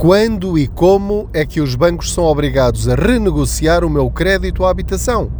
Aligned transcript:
Quando 0.00 0.58
e 0.58 0.66
como 0.66 1.28
é 1.30 1.44
que 1.44 1.60
os 1.60 1.74
bancos 1.74 2.14
são 2.14 2.24
obrigados 2.24 2.88
a 2.88 2.94
renegociar 2.94 3.84
o 3.84 3.90
meu 3.90 4.10
crédito 4.10 4.64
à 4.64 4.70
habitação? 4.70 5.30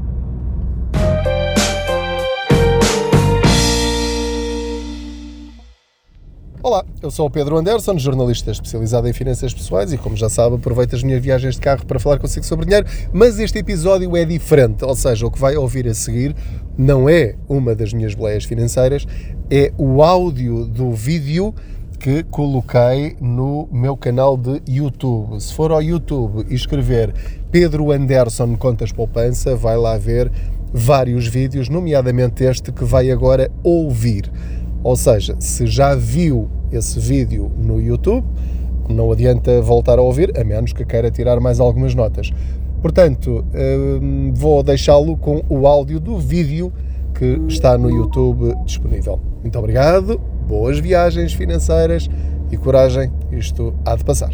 Olá, 6.62 6.85
eu 7.01 7.11
sou 7.11 7.27
o 7.27 7.31
Pedro 7.31 7.57
Anderson, 7.57 7.99
jornalista 7.99 8.51
especializado 8.51 9.09
em 9.09 9.15
finanças 9.15 9.54
pessoais 9.54 9.95
e, 9.95 9.96
como 9.96 10.14
já 10.14 10.29
sabe, 10.29 10.57
aproveito 10.57 10.95
as 10.95 11.02
minhas 11.02 11.22
viagens 11.22 11.54
de 11.54 11.61
carro 11.62 11.86
para 11.86 11.98
falar 11.98 12.18
consigo 12.18 12.45
sobre 12.45 12.66
dinheiro, 12.66 12.86
mas 13.14 13.38
este 13.38 13.61
episódio 13.61 14.14
é 14.14 14.27
diferente, 14.27 14.84
ou 14.84 14.95
seja, 14.95 15.27
o 15.27 15.30
que 15.30 15.40
vai 15.40 15.56
ouvir 15.56 15.88
a 15.88 15.95
seguir 15.95 16.36
não 16.77 17.08
é 17.08 17.34
uma 17.48 17.74
das 17.74 17.95
minhas 17.95 18.14
boleias 18.14 18.45
financeiras, 18.45 19.06
é 19.50 19.72
o 19.79 20.02
áudio 20.02 20.66
do 20.66 20.92
vídeo 20.92 21.54
que 22.01 22.23
coloquei 22.25 23.14
no 23.21 23.69
meu 23.71 23.95
canal 23.95 24.35
de 24.35 24.62
YouTube. 24.66 25.39
Se 25.39 25.53
for 25.53 25.70
ao 25.70 25.83
YouTube 25.83 26.47
e 26.48 26.55
escrever 26.55 27.12
Pedro 27.51 27.93
Anderson 27.93 28.57
Contas 28.57 28.91
Poupança, 28.91 29.55
vai 29.55 29.77
lá 29.77 29.98
ver 29.98 30.33
vários 30.73 31.27
vídeos, 31.27 31.69
nomeadamente 31.69 32.43
este 32.43 32.73
que 32.73 32.84
vai 32.87 33.10
agora 33.10 33.51
ouvir. 33.62 34.33
Ou 34.83 34.97
seja, 34.97 35.37
se 35.38 35.66
já 35.66 35.95
viu 35.95 36.48
esse 36.73 36.98
vídeo 36.98 37.52
no 37.59 37.79
YouTube, 37.79 38.27
não 38.88 39.12
adianta 39.12 39.60
voltar 39.60 39.98
a 39.98 40.02
ouvir, 40.02 40.32
a 40.41 40.43
menos 40.43 40.73
que 40.73 40.87
queira 40.87 41.10
tirar 41.10 41.38
mais 41.38 41.60
algumas 41.60 41.95
notas. 41.95 42.32
Portanto, 42.80 43.45
hum, 44.02 44.32
vou 44.35 44.62
deixá-lo 44.62 45.19
com 45.19 45.43
o 45.51 45.66
áudio 45.66 46.01
do 46.01 46.19
vídeo 46.19 46.73
que 47.12 47.38
está 47.46 47.77
no 47.77 47.91
YouTube 47.91 48.55
disponível. 48.65 49.21
Muito 49.43 49.59
obrigado 49.59 50.30
boas 50.50 50.80
viagens 50.80 51.32
financeiras 51.32 52.09
e 52.50 52.56
coragem, 52.56 53.12
isto 53.30 53.72
há 53.86 53.95
de 53.95 54.04
passar. 54.04 54.32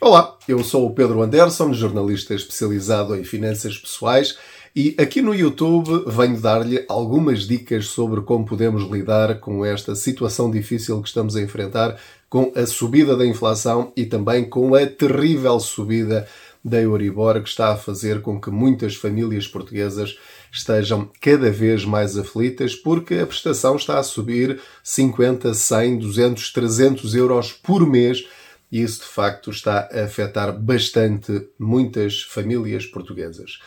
Olá, 0.00 0.36
eu 0.48 0.64
sou 0.64 0.86
o 0.86 0.90
Pedro 0.92 1.22
Anderson, 1.22 1.72
jornalista 1.72 2.34
especializado 2.34 3.14
em 3.14 3.22
finanças 3.22 3.78
pessoais 3.78 4.36
e 4.74 4.96
aqui 4.98 5.22
no 5.22 5.32
YouTube 5.32 6.02
venho 6.08 6.40
dar-lhe 6.40 6.84
algumas 6.88 7.46
dicas 7.46 7.86
sobre 7.86 8.22
como 8.22 8.44
podemos 8.44 8.90
lidar 8.90 9.38
com 9.38 9.64
esta 9.64 9.94
situação 9.94 10.50
difícil 10.50 11.00
que 11.00 11.06
estamos 11.06 11.36
a 11.36 11.42
enfrentar 11.42 11.96
com 12.28 12.50
a 12.56 12.66
subida 12.66 13.16
da 13.16 13.24
inflação 13.24 13.92
e 13.96 14.04
também 14.04 14.50
com 14.50 14.74
a 14.74 14.84
terrível 14.84 15.60
subida 15.60 16.26
da 16.64 16.82
Euribor 16.82 17.40
que 17.40 17.48
está 17.48 17.72
a 17.72 17.76
fazer 17.76 18.20
com 18.20 18.40
que 18.40 18.50
muitas 18.50 18.96
famílias 18.96 19.46
portuguesas 19.46 20.18
estejam 20.52 21.10
cada 21.20 21.50
vez 21.50 21.84
mais 21.84 22.16
aflitas 22.16 22.74
porque 22.74 23.14
a 23.14 23.26
prestação 23.26 23.76
está 23.76 23.98
a 23.98 24.02
subir 24.02 24.60
50, 24.82 25.54
100, 25.54 25.98
200, 25.98 26.52
300 26.52 27.14
euros 27.14 27.52
por 27.52 27.86
mês 27.86 28.24
e 28.70 28.82
isso 28.82 29.00
de 29.00 29.06
facto 29.06 29.50
está 29.50 29.88
a 29.92 30.04
afetar 30.04 30.52
bastante 30.52 31.48
muitas 31.58 32.22
famílias 32.22 32.86
portuguesas. 32.86 33.58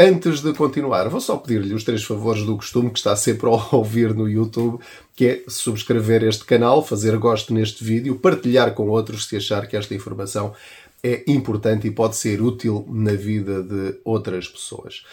Antes 0.00 0.40
de 0.40 0.52
continuar, 0.52 1.08
vou 1.08 1.20
só 1.20 1.36
pedir-lhe 1.36 1.74
os 1.74 1.82
três 1.82 2.04
favores 2.04 2.44
do 2.44 2.56
costume 2.56 2.90
que 2.90 2.98
está 2.98 3.16
sempre 3.16 3.48
a 3.50 3.76
ouvir 3.76 4.14
no 4.14 4.28
YouTube, 4.28 4.80
que 5.14 5.26
é 5.26 5.44
subscrever 5.48 6.22
este 6.22 6.44
canal, 6.44 6.84
fazer 6.84 7.16
gosto 7.18 7.52
neste 7.52 7.82
vídeo, 7.82 8.18
partilhar 8.18 8.74
com 8.74 8.88
outros 8.88 9.26
se 9.26 9.36
achar 9.36 9.66
que 9.66 9.76
esta 9.76 9.94
informação 9.94 10.54
é 11.02 11.24
importante 11.26 11.86
e 11.86 11.90
pode 11.90 12.16
ser 12.16 12.40
útil 12.40 12.86
na 12.88 13.12
vida 13.12 13.62
de 13.62 13.98
outras 14.04 14.48
pessoas. 14.48 15.04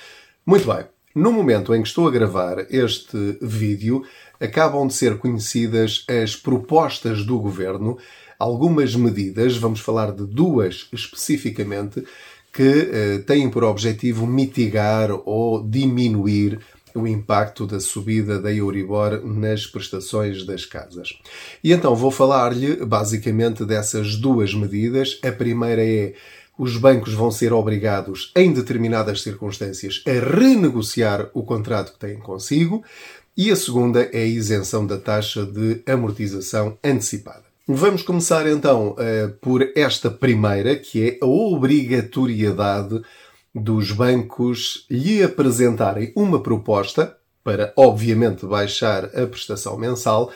Muito 0.45 0.71
bem, 0.71 0.85
no 1.15 1.31
momento 1.31 1.73
em 1.73 1.81
que 1.81 1.87
estou 1.87 2.07
a 2.07 2.11
gravar 2.11 2.67
este 2.69 3.37
vídeo, 3.41 4.03
acabam 4.39 4.85
de 4.85 4.93
ser 4.93 5.17
conhecidas 5.17 6.05
as 6.09 6.35
propostas 6.35 7.23
do 7.25 7.39
governo, 7.39 7.97
algumas 8.37 8.93
medidas, 8.95 9.55
vamos 9.55 9.79
falar 9.79 10.11
de 10.11 10.25
duas 10.25 10.89
especificamente, 10.91 12.03
que 12.51 12.61
eh, 12.63 13.17
têm 13.25 13.49
por 13.49 13.63
objetivo 13.63 14.27
mitigar 14.27 15.09
ou 15.25 15.63
diminuir 15.63 16.59
o 16.93 17.05
impacto 17.05 17.67
da 17.67 17.79
subida 17.79 18.39
da 18.39 18.53
Euribor 18.53 19.21
nas 19.25 19.65
prestações 19.67 20.45
das 20.45 20.65
casas. 20.65 21.19
E 21.63 21.73
então 21.73 21.93
vou 21.95 22.09
falar-lhe 22.09 22.77
basicamente 22.85 23.65
dessas 23.65 24.15
duas 24.15 24.53
medidas. 24.53 25.19
A 25.23 25.31
primeira 25.31 25.83
é 25.83 26.13
os 26.57 26.77
bancos 26.77 27.13
vão 27.13 27.31
ser 27.31 27.51
obrigados, 27.53 28.31
em 28.35 28.53
determinadas 28.53 29.21
circunstâncias, 29.21 30.03
a 30.07 30.11
renegociar 30.11 31.29
o 31.33 31.43
contrato 31.43 31.93
que 31.93 31.99
têm 31.99 32.17
consigo. 32.17 32.83
E 33.37 33.51
a 33.51 33.55
segunda 33.55 34.09
é 34.13 34.23
a 34.23 34.25
isenção 34.25 34.87
da 34.87 34.97
taxa 34.97 35.45
de 35.45 35.81
amortização 35.85 36.77
antecipada. 36.83 37.43
Vamos 37.67 38.01
começar 38.03 38.47
então 38.47 38.95
eh, 38.97 39.27
por 39.41 39.61
esta 39.75 40.09
primeira, 40.09 40.75
que 40.75 41.09
é 41.09 41.17
a 41.21 41.25
obrigatoriedade 41.25 43.01
dos 43.53 43.91
bancos 43.91 44.85
lhe 44.89 45.23
apresentarem 45.23 46.13
uma 46.15 46.41
proposta 46.41 47.17
para, 47.43 47.73
obviamente, 47.75 48.45
baixar 48.45 49.05
a 49.05 49.25
prestação 49.27 49.77
mensal 49.77 50.31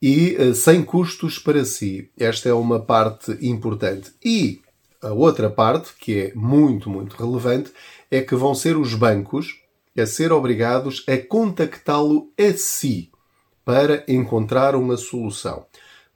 e 0.00 0.36
eh, 0.38 0.54
sem 0.54 0.82
custos 0.82 1.38
para 1.38 1.64
si. 1.64 2.10
Esta 2.16 2.48
é 2.48 2.52
uma 2.52 2.80
parte 2.80 3.36
importante. 3.42 4.12
E 4.24 4.60
a 5.02 5.12
outra 5.12 5.48
parte, 5.48 5.92
que 5.98 6.20
é 6.20 6.32
muito, 6.34 6.90
muito 6.90 7.16
relevante, 7.16 7.72
é 8.10 8.20
que 8.20 8.34
vão 8.34 8.54
ser 8.54 8.76
os 8.76 8.94
bancos 8.94 9.60
a 9.98 10.06
ser 10.06 10.32
obrigados 10.32 11.04
a 11.08 11.16
contactá-lo 11.16 12.32
a 12.38 12.52
si 12.52 13.10
para 13.64 14.04
encontrar 14.08 14.74
uma 14.74 14.96
solução. 14.96 15.66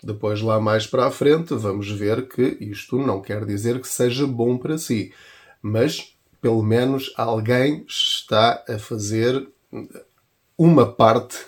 Depois, 0.03 0.41
lá 0.41 0.61
mais 0.61 0.87
para 0.87 1.07
a 1.07 1.11
frente, 1.11 1.55
vamos 1.55 1.91
ver 1.91 2.27
que 2.27 2.57
isto 2.61 2.99
não 2.99 3.21
quer 3.21 3.45
dizer 3.45 3.81
que 3.81 3.89
seja 3.89 4.27
bom 4.27 4.59
para 4.59 4.79
si, 4.79 5.13
mas 5.61 6.17
pelo 6.41 6.63
menos 6.63 7.13
alguém 7.17 7.85
está 7.87 8.65
a 8.69 8.79
fazer 8.79 9.49
uma 10.59 10.91
parte 10.91 11.39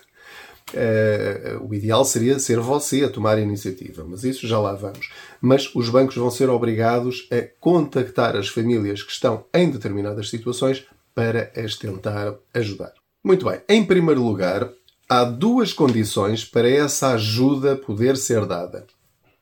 Uh, 0.74 1.64
o 1.68 1.72
ideal 1.72 2.04
seria 2.04 2.38
ser 2.40 2.58
você 2.58 3.04
a 3.04 3.08
tomar 3.08 3.38
a 3.38 3.40
iniciativa, 3.40 4.04
mas 4.04 4.24
isso 4.24 4.46
já 4.46 4.58
lá 4.58 4.74
vamos. 4.74 5.08
Mas 5.40 5.72
os 5.72 5.88
bancos 5.88 6.16
vão 6.16 6.30
ser 6.30 6.50
obrigados 6.50 7.28
a 7.30 7.46
contactar 7.60 8.36
as 8.36 8.48
famílias 8.48 9.02
que 9.02 9.12
estão 9.12 9.44
em 9.54 9.70
determinadas 9.70 10.28
situações 10.28 10.84
para 11.14 11.52
as 11.56 11.76
tentar 11.76 12.34
ajudar. 12.52 12.92
Muito 13.22 13.46
bem, 13.46 13.60
em 13.68 13.84
primeiro 13.84 14.22
lugar, 14.22 14.68
há 15.08 15.22
duas 15.24 15.72
condições 15.72 16.44
para 16.44 16.68
essa 16.68 17.12
ajuda 17.12 17.76
poder 17.76 18.16
ser 18.16 18.44
dada. 18.44 18.84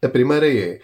A 0.02 0.08
primeira 0.08 0.52
é: 0.52 0.80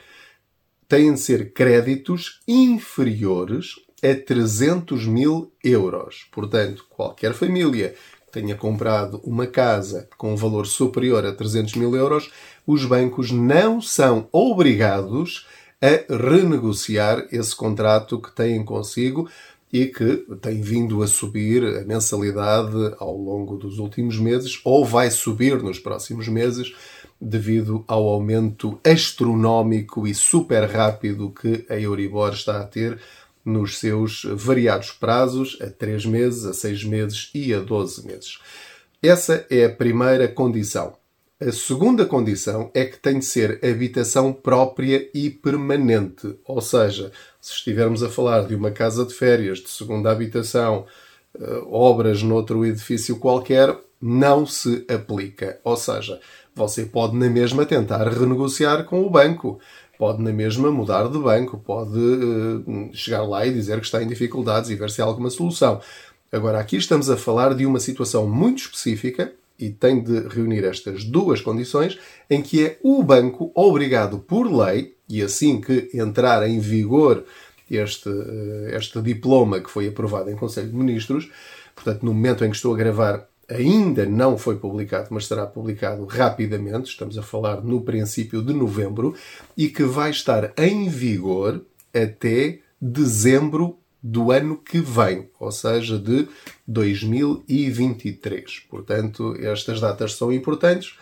têm 0.89 1.13
de 1.13 1.21
ser 1.21 1.53
créditos 1.53 2.41
inferiores 2.49 3.75
a 4.03 4.15
300 4.15 5.07
mil 5.07 5.53
euros. 5.63 6.27
Portanto, 6.33 6.87
qualquer 6.89 7.35
família 7.35 7.95
tenha 8.33 8.55
comprado 8.55 9.21
uma 9.25 9.47
casa 9.47 10.09
com 10.17 10.33
um 10.33 10.37
valor 10.37 10.67
superior 10.67 11.25
a 11.25 11.33
300 11.33 11.75
mil 11.75 11.95
euros, 11.97 12.31
os 12.67 12.85
bancos 12.85 13.31
não 13.31 13.81
são 13.81 14.29
obrigados 14.33 15.47
a 15.81 16.15
renegociar 16.15 17.27
esse 17.31 17.55
contrato 17.55 18.21
que 18.21 18.35
têm 18.35 18.65
consigo 18.65 19.29
e 19.73 19.87
que 19.87 20.25
tem 20.41 20.61
vindo 20.61 21.03
a 21.03 21.07
subir 21.07 21.63
a 21.63 21.85
mensalidade 21.85 22.95
ao 22.99 23.17
longo 23.17 23.57
dos 23.57 23.79
últimos 23.79 24.19
meses 24.19 24.61
ou 24.65 24.85
vai 24.85 25.11
subir 25.11 25.63
nos 25.63 25.79
próximos 25.79 26.27
meses 26.27 26.75
devido 27.21 27.85
ao 27.87 28.09
aumento 28.09 28.79
astronómico 28.85 30.07
e 30.07 30.15
super 30.15 30.65
rápido 30.65 31.31
que 31.31 31.67
a 31.69 31.79
Euribor 31.79 32.33
está 32.33 32.61
a 32.61 32.65
ter 32.65 32.99
nos 33.49 33.79
seus 33.79 34.25
variados 34.25 34.91
prazos, 34.91 35.59
a 35.61 35.67
3 35.67 36.07
meses, 36.07 36.45
a 36.45 36.53
6 36.53 36.85
meses 36.85 37.31
e 37.35 37.55
a 37.55 37.61
12 37.61 38.07
meses. 38.07 38.39
Essa 39.03 39.47
é 39.51 39.65
a 39.65 39.71
primeira 39.71 40.29
condição. 40.29 40.95
A 41.41 41.53
segunda 41.53 42.05
condição 42.05 42.71
é 42.75 42.85
que 42.85 42.99
tem 42.99 43.21
de 43.21 43.25
ser 43.25 43.65
habitação 43.65 44.33
própria 44.33 45.09
e 45.15 45.31
permanente. 45.31 46.37
Ou 46.45 46.61
seja, 46.61 47.13
se 47.41 47.53
estivermos 47.53 48.03
a 48.03 48.09
falar 48.09 48.47
de 48.47 48.57
uma 48.57 48.73
casa 48.73 49.05
de 49.05 49.15
férias, 49.15 49.61
de 49.61 49.71
segunda 49.71 50.11
habitação, 50.11 50.85
eh, 51.41 51.63
obras 51.71 52.25
noutro 52.25 52.67
edifício 52.67 53.21
qualquer, 53.21 53.77
não 54.01 54.45
se 54.45 54.85
aplica. 54.89 55.61
Ou 55.63 55.77
seja, 55.77 56.21
você 56.55 56.85
pode 56.85 57.17
na 57.17 57.31
mesma 57.31 57.65
tentar 57.65 58.09
renegociar 58.09 58.85
com 58.85 59.03
o 59.07 59.11
banco 59.11 59.61
pode 59.99 60.23
na 60.23 60.33
mesma 60.33 60.71
mudar 60.71 61.09
de 61.09 61.19
banco, 61.19 61.59
pode 61.59 61.99
uh, 61.99 62.91
chegar 62.95 63.23
lá 63.25 63.45
e 63.45 63.53
dizer 63.53 63.81
que 63.81 63.87
está 63.87 64.03
em 64.03 64.07
dificuldades 64.07 64.71
e 64.71 64.77
ver 64.77 64.91
se 64.91 65.03
há 65.03 65.05
alguma 65.05 65.29
solução. 65.29 65.81
Agora, 66.31 66.61
aqui 66.61 66.77
estamos 66.77 67.11
a 67.11 67.17
falar 67.17 67.55
de 67.55 67.67
uma 67.67 67.81
situação 67.81 68.27
muito 68.27 68.59
específica 68.59 69.33
e 69.59 69.71
tem 69.71 70.01
de 70.01 70.29
reunir 70.29 70.65
estas 70.65 71.03
duas 71.03 71.41
condições, 71.41 71.99
em 72.31 72.41
que 72.41 72.65
é 72.65 72.79
o 72.83 73.03
banco 73.03 73.51
obrigado 73.55 74.19
por 74.19 74.45
lei, 74.47 74.95
e 75.09 75.21
assim 75.23 75.61
que 75.61 75.91
entrar 75.93 76.49
em 76.49 76.61
vigor 76.61 77.25
este, 77.69 78.09
eh, 78.09 78.77
este 78.77 79.01
diploma 79.03 79.61
que 79.61 79.71
foi 79.71 79.89
aprovado 79.89 80.31
em 80.31 80.37
Conselho 80.37 80.69
de 80.69 80.77
Ministros, 80.77 81.31
portanto, 81.75 82.05
no 82.05 82.15
momento 82.15 82.45
em 82.45 82.51
que 82.51 82.57
estou 82.57 82.73
a 82.73 82.77
gravar, 82.77 83.28
ainda 83.49 84.05
não 84.05 84.37
foi 84.37 84.57
publicado, 84.57 85.09
mas 85.11 85.27
será 85.27 85.47
publicado 85.47 86.05
rapidamente, 86.05 86.91
estamos 86.91 87.17
a 87.17 87.23
falar 87.23 87.63
no 87.63 87.81
princípio 87.81 88.43
de 88.43 88.53
novembro, 88.53 89.15
e 89.57 89.69
que 89.69 89.85
vai 89.85 90.11
estar 90.11 90.53
em 90.57 90.89
vigor 90.89 91.65
até 91.95 92.59
dezembro 92.81 93.79
do 94.03 94.31
ano 94.31 94.57
que 94.57 94.79
vem, 94.79 95.29
ou 95.41 95.51
seja, 95.51 95.99
de 95.99 96.29
2023. 96.67 98.61
Portanto, 98.71 99.35
estas 99.41 99.81
datas 99.81 100.15
são 100.15 100.33
importantes 100.33 100.97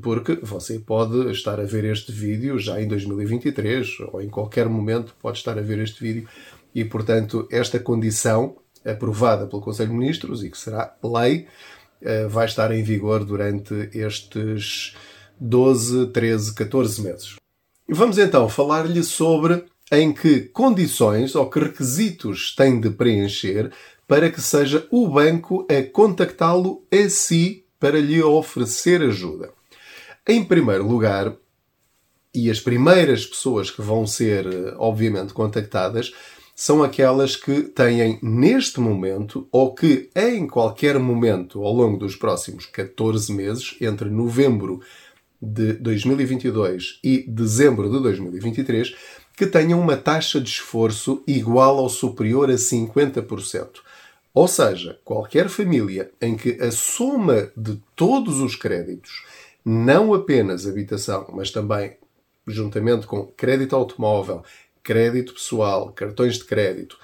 porque 0.00 0.38
você 0.42 0.78
pode 0.78 1.30
estar 1.30 1.60
a 1.60 1.64
ver 1.64 1.84
este 1.84 2.10
vídeo 2.10 2.58
já 2.58 2.80
em 2.80 2.88
2023 2.88 4.00
ou 4.12 4.22
em 4.22 4.28
qualquer 4.28 4.66
momento 4.68 5.14
pode 5.20 5.36
estar 5.36 5.58
a 5.58 5.62
ver 5.62 5.78
este 5.80 6.02
vídeo 6.02 6.26
e, 6.74 6.82
portanto, 6.84 7.46
esta 7.50 7.78
condição 7.78 8.56
aprovada 8.84 9.46
pelo 9.46 9.62
Conselho 9.62 9.90
de 9.90 9.96
Ministros 9.96 10.42
e 10.42 10.50
que 10.50 10.58
será 10.58 10.94
lei 11.02 11.46
eh, 12.00 12.26
vai 12.26 12.46
estar 12.46 12.72
em 12.72 12.82
vigor 12.82 13.24
durante 13.24 13.90
estes 13.94 14.96
12, 15.40 16.06
13, 16.06 16.54
14 16.54 17.02
meses. 17.02 17.36
Vamos 17.88 18.18
então 18.18 18.48
falar-lhe 18.48 19.02
sobre 19.02 19.64
em 19.90 20.12
que 20.12 20.40
condições 20.40 21.34
ou 21.34 21.48
que 21.50 21.58
requisitos 21.58 22.54
tem 22.54 22.80
de 22.80 22.90
preencher 22.90 23.70
para 24.08 24.30
que 24.30 24.40
seja 24.40 24.86
o 24.90 25.08
banco 25.08 25.66
a 25.70 25.82
contactá-lo 25.90 26.84
a 26.90 27.08
si 27.08 27.64
para 27.78 28.00
lhe 28.00 28.22
oferecer 28.22 29.02
ajuda. 29.02 29.50
Em 30.26 30.44
primeiro 30.44 30.86
lugar, 30.86 31.34
e 32.34 32.50
as 32.50 32.60
primeiras 32.60 33.26
pessoas 33.26 33.70
que 33.70 33.82
vão 33.82 34.06
ser, 34.06 34.46
obviamente, 34.78 35.34
contactadas 35.34 36.12
são 36.54 36.82
aquelas 36.82 37.34
que 37.36 37.62
têm 37.62 38.18
neste 38.22 38.80
momento 38.80 39.48
ou 39.50 39.74
que 39.74 40.10
em 40.14 40.46
qualquer 40.46 40.98
momento 40.98 41.64
ao 41.64 41.72
longo 41.72 41.96
dos 41.96 42.14
próximos 42.14 42.66
14 42.66 43.32
meses, 43.32 43.76
entre 43.80 44.08
novembro 44.10 44.80
de 45.40 45.72
2022 45.74 47.00
e 47.02 47.24
dezembro 47.26 47.90
de 47.90 48.00
2023, 48.00 48.94
que 49.36 49.46
tenham 49.46 49.80
uma 49.80 49.96
taxa 49.96 50.40
de 50.40 50.48
esforço 50.48 51.22
igual 51.26 51.78
ou 51.78 51.88
superior 51.88 52.50
a 52.50 52.54
50%. 52.54 53.80
Ou 54.34 54.46
seja, 54.46 54.98
qualquer 55.04 55.48
família 55.48 56.10
em 56.20 56.36
que 56.36 56.52
a 56.62 56.70
soma 56.70 57.50
de 57.56 57.82
todos 57.96 58.40
os 58.40 58.56
créditos, 58.56 59.24
não 59.64 60.14
apenas 60.14 60.66
habitação, 60.66 61.26
mas 61.32 61.50
também 61.50 61.96
juntamente 62.46 63.06
com 63.06 63.26
crédito 63.26 63.76
automóvel, 63.76 64.42
crédito 64.82 65.34
pessoal, 65.34 65.92
cartões 65.92 66.36
de 66.36 66.44
crédito, 66.44 66.98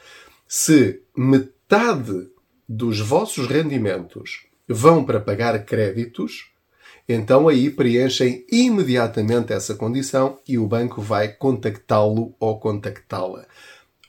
se 0.47 1.03
metade 1.17 2.29
dos 2.69 3.01
vossos 3.01 3.47
rendimentos 3.47 4.47
vão 4.69 5.05
para 5.05 5.21
pagar 5.21 5.65
créditos, 5.65 6.51
então 7.09 7.49
aí 7.49 7.71
preenchem 7.71 8.45
imediatamente 8.51 9.53
essa 9.53 9.75
condição 9.75 10.39
e 10.47 10.59
o 10.59 10.67
banco 10.67 11.01
vai 11.01 11.29
contactá-lo 11.29 12.35
ou 12.39 12.61
contactá-la. 12.61 13.47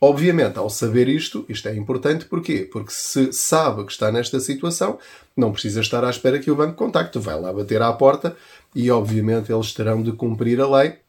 Obviamente, 0.02 0.58
ao 0.58 0.70
saber 0.70 1.10
isto, 1.10 1.46
isto 1.50 1.68
é 1.68 1.76
importante 1.76 2.26
porquê? 2.26 2.68
Porque 2.72 2.92
se 2.92 3.34
sabe 3.34 3.86
que 3.86 3.92
está 3.92 4.10
nesta 4.12 4.40
situação, 4.40 4.98
não 5.36 5.52
precisa 5.52 5.82
estar 5.82 6.06
à 6.06 6.10
espera 6.10 6.40
que 6.40 6.50
o 6.50 6.56
banco 6.56 6.76
contacte. 6.76 7.20
Vai 7.20 7.38
lá 7.40 7.52
bater 7.52 7.82
à 7.82 7.92
porta 7.92 8.36
e, 8.74 8.90
obviamente, 8.90 9.52
eles 9.52 9.74
terão 9.74 10.02
de 10.02 10.14
cumprir 10.14 10.62
a 10.62 10.70
lei. 10.70 11.00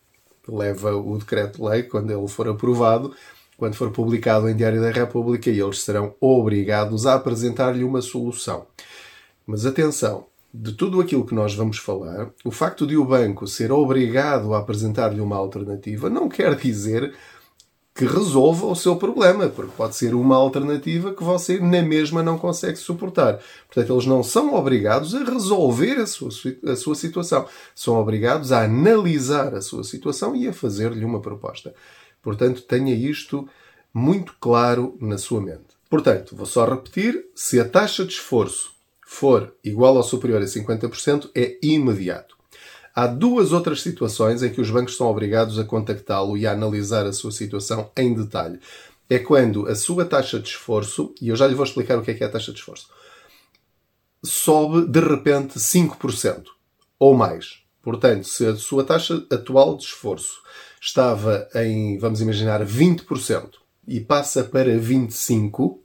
Leva 0.50 0.94
o 0.96 1.18
decreto-lei, 1.18 1.82
quando 1.84 2.10
ele 2.10 2.28
for 2.28 2.48
aprovado, 2.48 3.14
quando 3.56 3.74
for 3.74 3.90
publicado 3.90 4.48
em 4.48 4.56
Diário 4.56 4.80
da 4.80 4.90
República, 4.90 5.50
e 5.50 5.60
eles 5.60 5.82
serão 5.82 6.14
obrigados 6.20 7.06
a 7.06 7.14
apresentar-lhe 7.14 7.84
uma 7.84 8.00
solução. 8.00 8.66
Mas 9.46 9.66
atenção, 9.66 10.26
de 10.52 10.72
tudo 10.72 11.00
aquilo 11.00 11.24
que 11.24 11.34
nós 11.34 11.54
vamos 11.54 11.78
falar, 11.78 12.30
o 12.44 12.50
facto 12.50 12.86
de 12.86 12.96
o 12.96 13.04
banco 13.04 13.46
ser 13.46 13.70
obrigado 13.70 14.52
a 14.54 14.58
apresentar-lhe 14.58 15.20
uma 15.20 15.36
alternativa 15.36 16.10
não 16.10 16.28
quer 16.28 16.56
dizer 16.56 17.14
que 18.00 18.06
resolva 18.06 18.64
o 18.64 18.74
seu 18.74 18.96
problema, 18.96 19.50
porque 19.50 19.74
pode 19.76 19.94
ser 19.94 20.14
uma 20.14 20.34
alternativa 20.34 21.12
que 21.12 21.22
você 21.22 21.60
na 21.60 21.82
mesma 21.82 22.22
não 22.22 22.38
consegue 22.38 22.78
suportar. 22.78 23.38
Portanto, 23.66 23.92
eles 23.92 24.06
não 24.06 24.22
são 24.22 24.54
obrigados 24.54 25.14
a 25.14 25.22
resolver 25.22 25.98
a 25.98 26.06
sua, 26.06 26.30
a 26.64 26.76
sua 26.76 26.94
situação. 26.94 27.46
São 27.74 28.00
obrigados 28.00 28.52
a 28.52 28.64
analisar 28.64 29.54
a 29.54 29.60
sua 29.60 29.84
situação 29.84 30.34
e 30.34 30.48
a 30.48 30.52
fazer-lhe 30.54 31.04
uma 31.04 31.20
proposta. 31.20 31.74
Portanto, 32.22 32.62
tenha 32.62 32.94
isto 32.94 33.46
muito 33.92 34.34
claro 34.40 34.96
na 34.98 35.18
sua 35.18 35.42
mente. 35.42 35.76
Portanto, 35.90 36.34
vou 36.34 36.46
só 36.46 36.64
repetir: 36.64 37.26
se 37.34 37.60
a 37.60 37.68
taxa 37.68 38.02
de 38.02 38.14
esforço 38.14 38.72
for 39.06 39.54
igual 39.62 39.94
ou 39.96 40.02
superior 40.02 40.40
a 40.40 40.46
50%, 40.46 41.28
é 41.34 41.58
imediato. 41.62 42.39
Há 43.00 43.06
duas 43.06 43.50
outras 43.50 43.80
situações 43.80 44.42
em 44.42 44.52
que 44.52 44.60
os 44.60 44.70
bancos 44.70 44.94
são 44.94 45.06
obrigados 45.06 45.58
a 45.58 45.64
contactá-lo 45.64 46.36
e 46.36 46.46
a 46.46 46.52
analisar 46.52 47.06
a 47.06 47.14
sua 47.14 47.32
situação 47.32 47.90
em 47.96 48.12
detalhe. 48.12 48.60
É 49.08 49.18
quando 49.18 49.66
a 49.66 49.74
sua 49.74 50.04
taxa 50.04 50.38
de 50.38 50.50
esforço, 50.50 51.14
e 51.18 51.30
eu 51.30 51.34
já 51.34 51.46
lhe 51.46 51.54
vou 51.54 51.64
explicar 51.64 51.96
o 51.96 52.02
que 52.02 52.10
é, 52.10 52.14
que 52.14 52.22
é 52.22 52.26
a 52.26 52.30
taxa 52.30 52.52
de 52.52 52.58
esforço, 52.58 52.90
sobe 54.22 54.86
de 54.86 55.00
repente 55.00 55.58
5% 55.58 56.44
ou 56.98 57.14
mais. 57.14 57.62
Portanto, 57.82 58.24
se 58.28 58.44
a 58.44 58.54
sua 58.54 58.84
taxa 58.84 59.24
atual 59.30 59.78
de 59.78 59.84
esforço 59.84 60.42
estava 60.78 61.48
em, 61.54 61.96
vamos 61.96 62.20
imaginar, 62.20 62.62
20% 62.66 63.52
e 63.88 63.98
passa 63.98 64.44
para 64.44 64.78
25%, 64.78 65.78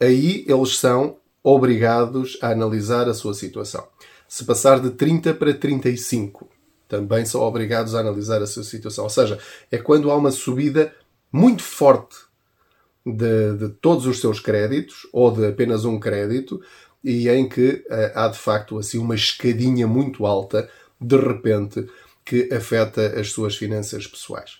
aí 0.00 0.46
eles 0.48 0.78
são 0.78 1.18
obrigados 1.42 2.38
a 2.40 2.48
analisar 2.52 3.06
a 3.06 3.12
sua 3.12 3.34
situação. 3.34 3.86
Se 4.32 4.46
passar 4.46 4.80
de 4.80 4.92
30 4.92 5.34
para 5.34 5.52
35, 5.52 6.48
também 6.88 7.26
são 7.26 7.42
obrigados 7.42 7.94
a 7.94 8.00
analisar 8.00 8.40
a 8.40 8.46
sua 8.46 8.64
situação. 8.64 9.04
Ou 9.04 9.10
seja, 9.10 9.38
é 9.70 9.76
quando 9.76 10.10
há 10.10 10.16
uma 10.16 10.30
subida 10.30 10.90
muito 11.30 11.62
forte 11.62 12.16
de, 13.04 13.58
de 13.58 13.68
todos 13.74 14.06
os 14.06 14.22
seus 14.22 14.40
créditos, 14.40 15.06
ou 15.12 15.30
de 15.30 15.46
apenas 15.46 15.84
um 15.84 16.00
crédito, 16.00 16.62
e 17.04 17.28
em 17.28 17.46
que 17.46 17.84
uh, 17.90 18.12
há 18.14 18.28
de 18.28 18.38
facto 18.38 18.78
assim 18.78 18.96
uma 18.96 19.14
escadinha 19.14 19.86
muito 19.86 20.24
alta, 20.24 20.66
de 20.98 21.16
repente, 21.18 21.86
que 22.24 22.48
afeta 22.50 23.20
as 23.20 23.32
suas 23.32 23.54
finanças 23.54 24.06
pessoais. 24.06 24.58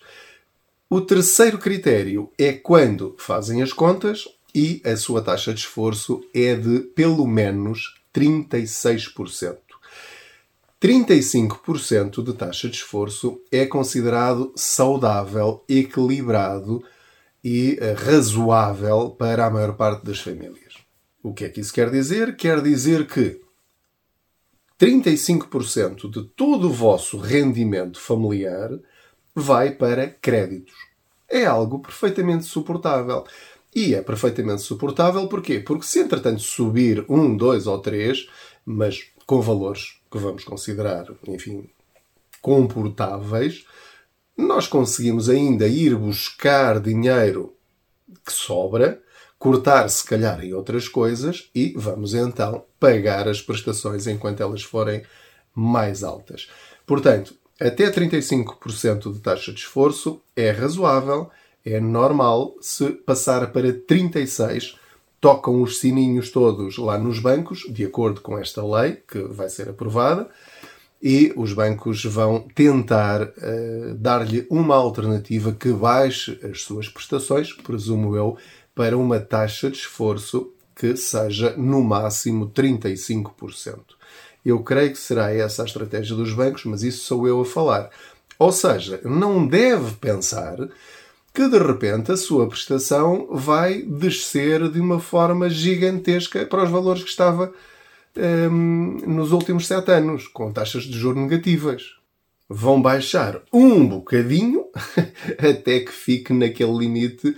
O 0.87 1.01
terceiro 1.01 1.57
critério 1.57 2.31
é 2.37 2.53
quando 2.53 3.15
fazem 3.17 3.63
as 3.63 3.73
contas 3.73 4.25
e 4.53 4.83
a 4.85 4.95
sua 4.95 5.19
taxa 5.19 5.51
de 5.51 5.61
esforço 5.61 6.23
é 6.31 6.53
de 6.53 6.81
pelo 6.93 7.25
menos 7.25 8.03
36%. 8.13 9.62
35% 10.83 12.21
de 12.21 12.33
taxa 12.33 12.67
de 12.67 12.75
esforço 12.75 13.39
é 13.49 13.65
considerado 13.65 14.51
saudável, 14.53 15.63
equilibrado 15.69 16.83
e 17.41 17.77
eh, 17.79 17.93
razoável 17.93 19.11
para 19.11 19.45
a 19.45 19.49
maior 19.49 19.77
parte 19.77 20.03
das 20.05 20.19
famílias. 20.19 20.73
O 21.23 21.33
que 21.33 21.45
é 21.45 21.49
que 21.49 21.61
isso 21.61 21.73
quer 21.73 21.89
dizer? 21.89 22.35
Quer 22.35 22.61
dizer 22.61 23.07
que 23.07 23.39
35% 24.77 26.09
de 26.09 26.21
todo 26.21 26.67
o 26.67 26.73
vosso 26.73 27.17
rendimento 27.17 27.97
familiar 27.97 28.69
vai 29.33 29.71
para 29.71 30.09
créditos. 30.09 30.75
É 31.29 31.45
algo 31.45 31.79
perfeitamente 31.79 32.43
suportável. 32.43 33.23
E 33.73 33.95
é 33.95 34.01
perfeitamente 34.01 34.61
suportável, 34.61 35.29
porquê? 35.29 35.61
Porque 35.61 35.85
se 35.85 35.99
entretanto 35.99 36.41
subir 36.41 37.05
um, 37.07 37.37
dois 37.37 37.67
ou 37.67 37.79
três, 37.79 38.27
mas 38.65 39.01
com 39.25 39.39
valores 39.39 40.02
que 40.13 40.19
vamos 40.19 40.43
considerar, 40.43 41.07
enfim, 41.27 41.67
comportáveis, 42.39 43.65
nós 44.37 44.67
conseguimos 44.67 45.27
ainda 45.27 45.67
ir 45.67 45.95
buscar 45.95 46.79
dinheiro 46.79 47.55
que 48.23 48.31
sobra, 48.31 49.01
cortar 49.39 49.89
se 49.89 50.05
calhar 50.05 50.43
em 50.45 50.53
outras 50.53 50.87
coisas 50.87 51.49
e 51.55 51.73
vamos 51.75 52.13
então 52.13 52.63
pagar 52.79 53.27
as 53.27 53.41
prestações 53.41 54.05
enquanto 54.05 54.41
elas 54.41 54.61
forem 54.61 55.01
mais 55.51 56.03
altas. 56.03 56.47
Portanto, 56.85 57.33
até 57.59 57.89
35% 57.89 59.13
de 59.13 59.19
taxa 59.19 59.51
de 59.51 59.61
esforço 59.61 60.21
é 60.35 60.51
razoável 60.51 61.31
é 61.65 61.79
normal 61.79 62.55
se 62.61 62.91
passar 62.91 63.51
para 63.51 63.73
36 63.73 64.77
tocam 65.23 65.61
os 65.61 65.79
sininhos 65.79 66.31
todos 66.31 66.77
lá 66.77 66.97
nos 66.97 67.17
bancos, 67.17 67.61
de 67.69 67.85
acordo 67.85 68.19
com 68.19 68.37
esta 68.37 68.61
lei 68.61 69.01
que 69.07 69.19
vai 69.19 69.47
ser 69.47 69.69
aprovada, 69.69 70.29
e 71.01 71.31
os 71.37 71.53
bancos 71.53 72.03
vão 72.03 72.45
tentar 72.53 73.21
uh, 73.21 73.95
dar-lhe 73.95 74.45
uma 74.49 74.75
alternativa 74.75 75.53
que 75.53 75.71
baixe 75.71 76.37
as 76.43 76.63
suas 76.63 76.89
prestações, 76.89 77.53
presumo 77.53 78.17
eu, 78.17 78.35
para 78.75 78.97
uma 78.97 79.17
taxa 79.17 79.71
de 79.71 79.77
esforço 79.77 80.51
que 80.75 80.93
seja 80.97 81.55
no 81.55 81.81
máximo 81.81 82.49
35%. 82.49 83.79
Eu 84.43 84.61
creio 84.61 84.91
que 84.91 84.99
será 84.99 85.33
essa 85.33 85.61
a 85.61 85.65
estratégia 85.65 86.17
dos 86.17 86.33
bancos, 86.33 86.65
mas 86.65 86.83
isso 86.83 87.05
sou 87.05 87.25
eu 87.25 87.39
a 87.39 87.45
falar. 87.45 87.89
Ou 88.37 88.51
seja, 88.51 88.99
não 89.05 89.47
deve 89.47 89.93
pensar 89.93 90.57
que 91.33 91.47
de 91.49 91.57
repente 91.57 92.11
a 92.11 92.17
sua 92.17 92.47
prestação 92.47 93.27
vai 93.31 93.81
descer 93.81 94.69
de 94.69 94.79
uma 94.79 94.99
forma 94.99 95.49
gigantesca 95.49 96.45
para 96.45 96.63
os 96.63 96.69
valores 96.69 97.03
que 97.03 97.09
estava 97.09 97.51
um, 98.15 98.99
nos 99.07 99.31
últimos 99.31 99.65
sete 99.65 99.91
anos, 99.91 100.27
com 100.27 100.51
taxas 100.51 100.83
de 100.83 100.97
juros 100.97 101.23
negativas. 101.23 101.95
Vão 102.47 102.79
baixar 102.79 103.41
um 103.51 103.87
bocadinho 103.87 104.65
até 105.39 105.79
que 105.79 105.91
fique 105.91 106.31
naquele 106.33 106.77
limite 106.77 107.35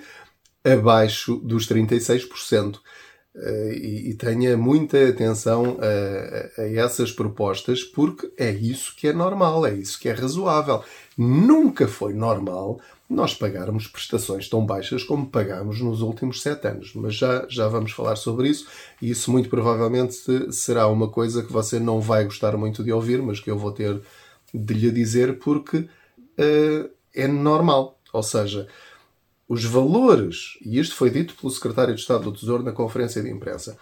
abaixo 0.63 1.37
dos 1.37 1.67
36%. 1.67 2.79
Uh, 3.35 3.71
e, 3.73 4.11
e, 4.11 4.13
tenha 4.13 4.57
muita 4.57 5.09
atenção 5.09 5.77
a, 5.81 6.61
a, 6.61 6.69
essas 6.73 7.11
propostas, 7.11 7.83
porque 7.83 8.31
é 8.37 8.49
isso 8.49 8.95
que 8.95 9.09
é 9.09 9.13
normal, 9.13 9.65
é 9.65 9.73
isso 9.73 9.99
que 9.99 10.07
é 10.07 10.13
razoável. 10.13 10.81
Nunca 11.17 11.85
foi 11.85 12.13
normal 12.13 12.79
nós 13.09 13.33
pagarmos 13.33 13.88
prestações 13.88 14.50
tão 14.50 14.65
baixas 14.65 15.03
como 15.03 15.27
pagámos 15.27 15.79
nos 15.79 16.01
últimos 16.01 16.41
sete 16.41 16.67
anos. 16.67 16.93
Mas 16.95 17.15
já, 17.15 17.45
já 17.47 17.67
vamos 17.67 17.91
falar 17.91 18.15
sobre 18.15 18.50
isso, 18.50 18.67
e 19.01 19.12
isso 19.12 19.31
muito 19.31 19.50
provavelmente 19.50 20.15
será 20.51 20.88
uma 20.88 21.07
coisa 21.09 21.43
que 21.43 21.53
você 21.53 21.79
não 21.79 22.01
vai 22.01 22.24
gostar 22.24 22.57
muito 22.57 22.83
de 22.83 22.91
ouvir, 22.91 23.21
mas 23.21 23.39
que 23.39 23.51
eu 23.51 23.57
vou 23.57 23.71
ter 23.71 24.01
de 24.53 24.74
lhe 24.74 24.91
dizer 24.91 25.38
porque 25.39 25.77
uh, 25.77 26.89
é 27.13 27.27
normal. 27.27 28.00
Ou 28.12 28.24
seja, 28.24 28.67
os 29.47 29.63
valores, 29.63 30.57
e 30.62 30.79
isto 30.79 30.95
foi 30.95 31.09
dito 31.09 31.35
pelo 31.35 31.51
secretário 31.51 31.93
de 31.93 32.01
Estado 32.01 32.24
do 32.24 32.33
Tesouro 32.33 32.63
na 32.63 32.71
conferência 32.71 33.21
de 33.21 33.29
imprensa, 33.29 33.77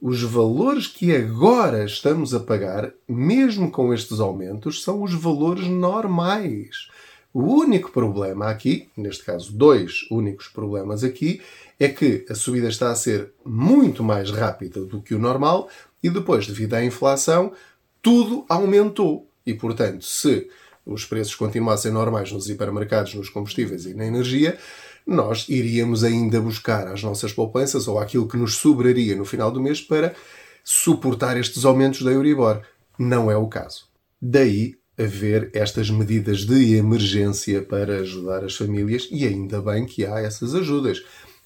os 0.00 0.22
valores 0.22 0.86
que 0.86 1.14
agora 1.14 1.84
estamos 1.84 2.34
a 2.34 2.40
pagar, 2.40 2.92
mesmo 3.08 3.70
com 3.70 3.92
estes 3.92 4.20
aumentos, 4.20 4.82
são 4.82 5.02
os 5.02 5.14
valores 5.14 5.66
normais. 5.66 6.88
O 7.34 7.42
único 7.42 7.90
problema 7.90 8.48
aqui, 8.48 8.88
neste 8.96 9.24
caso, 9.24 9.52
dois 9.52 10.06
únicos 10.08 10.46
problemas 10.46 11.02
aqui, 11.02 11.42
é 11.80 11.88
que 11.88 12.24
a 12.30 12.34
subida 12.34 12.68
está 12.68 12.92
a 12.92 12.94
ser 12.94 13.32
muito 13.44 14.04
mais 14.04 14.30
rápida 14.30 14.84
do 14.84 15.02
que 15.02 15.16
o 15.16 15.18
normal 15.18 15.68
e 16.00 16.08
depois, 16.08 16.46
devido 16.46 16.74
à 16.74 16.84
inflação, 16.84 17.52
tudo 18.00 18.46
aumentou. 18.48 19.28
E, 19.44 19.52
portanto, 19.52 20.04
se 20.04 20.48
os 20.86 21.04
preços 21.04 21.34
continuassem 21.34 21.90
normais 21.90 22.30
nos 22.30 22.48
hipermercados, 22.48 23.14
nos 23.14 23.28
combustíveis 23.28 23.84
e 23.84 23.94
na 23.94 24.06
energia, 24.06 24.56
nós 25.04 25.48
iríamos 25.48 26.04
ainda 26.04 26.40
buscar 26.40 26.86
as 26.86 27.02
nossas 27.02 27.32
poupanças 27.32 27.88
ou 27.88 27.98
aquilo 27.98 28.28
que 28.28 28.36
nos 28.36 28.58
sobraria 28.58 29.16
no 29.16 29.24
final 29.24 29.50
do 29.50 29.60
mês 29.60 29.80
para 29.80 30.14
suportar 30.62 31.36
estes 31.36 31.64
aumentos 31.64 32.02
da 32.02 32.12
Euribor. 32.12 32.62
Não 32.96 33.28
é 33.28 33.36
o 33.36 33.48
caso. 33.48 33.88
Daí 34.22 34.76
haver 34.98 35.50
estas 35.52 35.90
medidas 35.90 36.44
de 36.44 36.74
emergência 36.74 37.62
para 37.62 37.98
ajudar 37.98 38.44
as 38.44 38.54
famílias 38.56 39.08
e 39.10 39.26
ainda 39.26 39.60
bem 39.60 39.84
que 39.84 40.06
há 40.06 40.20
essas 40.20 40.54
ajudas. 40.54 41.02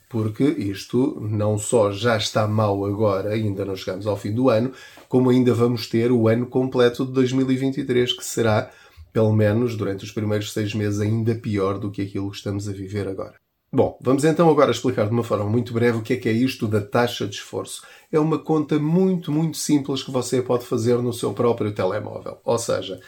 Porque 0.09 0.45
isto 0.45 1.21
não 1.21 1.59
só 1.59 1.93
já 1.93 2.17
está 2.17 2.47
mal 2.47 2.85
agora, 2.85 3.31
ainda 3.31 3.64
não 3.64 3.76
chegamos 3.76 4.07
ao 4.07 4.17
fim 4.17 4.33
do 4.33 4.49
ano, 4.49 4.73
como 5.09 5.28
ainda 5.28 5.52
vamos 5.52 5.87
ter 5.87 6.11
o 6.11 6.28
ano 6.28 6.47
completo 6.47 7.05
de 7.05 7.12
2023, 7.12 8.14
que 8.14 8.25
será, 8.25 8.71
pelo 9.12 9.33
menos 9.33 9.76
durante 9.76 10.05
os 10.05 10.12
primeiros 10.12 10.52
seis 10.52 10.73
meses, 10.73 11.00
ainda 11.00 11.35
pior 11.35 11.78
do 11.78 11.90
que 11.90 12.02
aquilo 12.02 12.31
que 12.31 12.37
estamos 12.37 12.69
a 12.69 12.73
viver 12.73 13.07
agora. 13.07 13.35
Bom, 13.71 13.99
vamos 14.00 14.25
então 14.25 14.49
agora 14.49 14.71
explicar 14.71 15.05
de 15.05 15.12
uma 15.12 15.23
forma 15.23 15.45
muito 15.45 15.75
breve 15.75 15.99
o 15.99 16.02
que 16.02 16.14
é 16.14 16.17
que 16.17 16.26
é 16.26 16.33
isto 16.33 16.67
da 16.67 16.81
taxa 16.81 17.26
de 17.26 17.35
esforço. 17.35 17.83
É 18.11 18.19
uma 18.19 18.38
conta 18.38 18.78
muito, 18.78 19.31
muito 19.31 19.59
simples 19.59 20.02
que 20.02 20.11
você 20.11 20.40
pode 20.40 20.64
fazer 20.64 20.97
no 21.02 21.12
seu 21.12 21.35
próprio 21.35 21.71
telemóvel. 21.71 22.38
Ou 22.47 22.59
seja, 22.59 22.99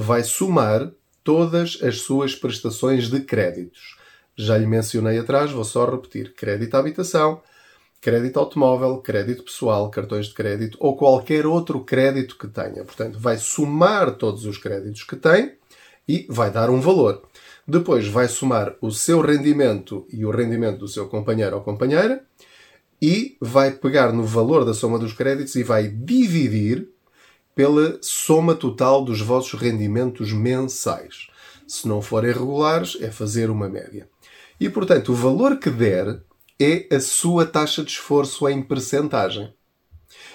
vai 0.00 0.24
somar 0.24 0.90
todas 1.22 1.78
as 1.82 2.00
suas 2.00 2.34
prestações 2.34 3.08
de 3.08 3.20
créditos. 3.20 3.96
Já 4.36 4.56
lhe 4.56 4.66
mencionei 4.66 5.18
atrás, 5.18 5.50
vou 5.50 5.64
só 5.64 5.84
repetir: 5.84 6.34
crédito 6.34 6.74
à 6.74 6.78
habitação, 6.78 7.42
crédito 8.00 8.38
automóvel, 8.38 8.98
crédito 8.98 9.42
pessoal, 9.42 9.90
cartões 9.90 10.26
de 10.26 10.34
crédito 10.34 10.78
ou 10.80 10.96
qualquer 10.96 11.46
outro 11.46 11.84
crédito 11.84 12.38
que 12.38 12.48
tenha. 12.48 12.84
Portanto, 12.84 13.18
vai 13.18 13.36
somar 13.36 14.12
todos 14.12 14.46
os 14.46 14.56
créditos 14.56 15.04
que 15.04 15.16
tem 15.16 15.52
e 16.08 16.26
vai 16.28 16.50
dar 16.50 16.70
um 16.70 16.80
valor. 16.80 17.22
Depois 17.68 18.08
vai 18.08 18.26
somar 18.26 18.74
o 18.80 18.90
seu 18.90 19.20
rendimento 19.20 20.06
e 20.10 20.24
o 20.24 20.30
rendimento 20.30 20.78
do 20.78 20.88
seu 20.88 21.08
companheiro 21.08 21.56
ou 21.56 21.62
companheira 21.62 22.24
e 23.00 23.36
vai 23.40 23.70
pegar 23.70 24.12
no 24.12 24.24
valor 24.24 24.64
da 24.64 24.74
soma 24.74 24.98
dos 24.98 25.12
créditos 25.12 25.54
e 25.54 25.62
vai 25.62 25.86
dividir 25.88 26.88
pela 27.54 27.98
soma 28.00 28.54
total 28.54 29.04
dos 29.04 29.20
vossos 29.20 29.58
rendimentos 29.60 30.32
mensais. 30.32 31.28
Se 31.66 31.86
não 31.86 32.02
forem 32.02 32.32
regulares, 32.32 32.96
é 33.00 33.10
fazer 33.10 33.50
uma 33.50 33.68
média. 33.68 34.08
E, 34.58 34.68
portanto, 34.68 35.12
o 35.12 35.14
valor 35.14 35.58
que 35.58 35.70
der 35.70 36.20
é 36.60 36.86
a 36.94 37.00
sua 37.00 37.46
taxa 37.46 37.82
de 37.82 37.90
esforço 37.90 38.48
em 38.48 38.62
percentagem. 38.62 39.52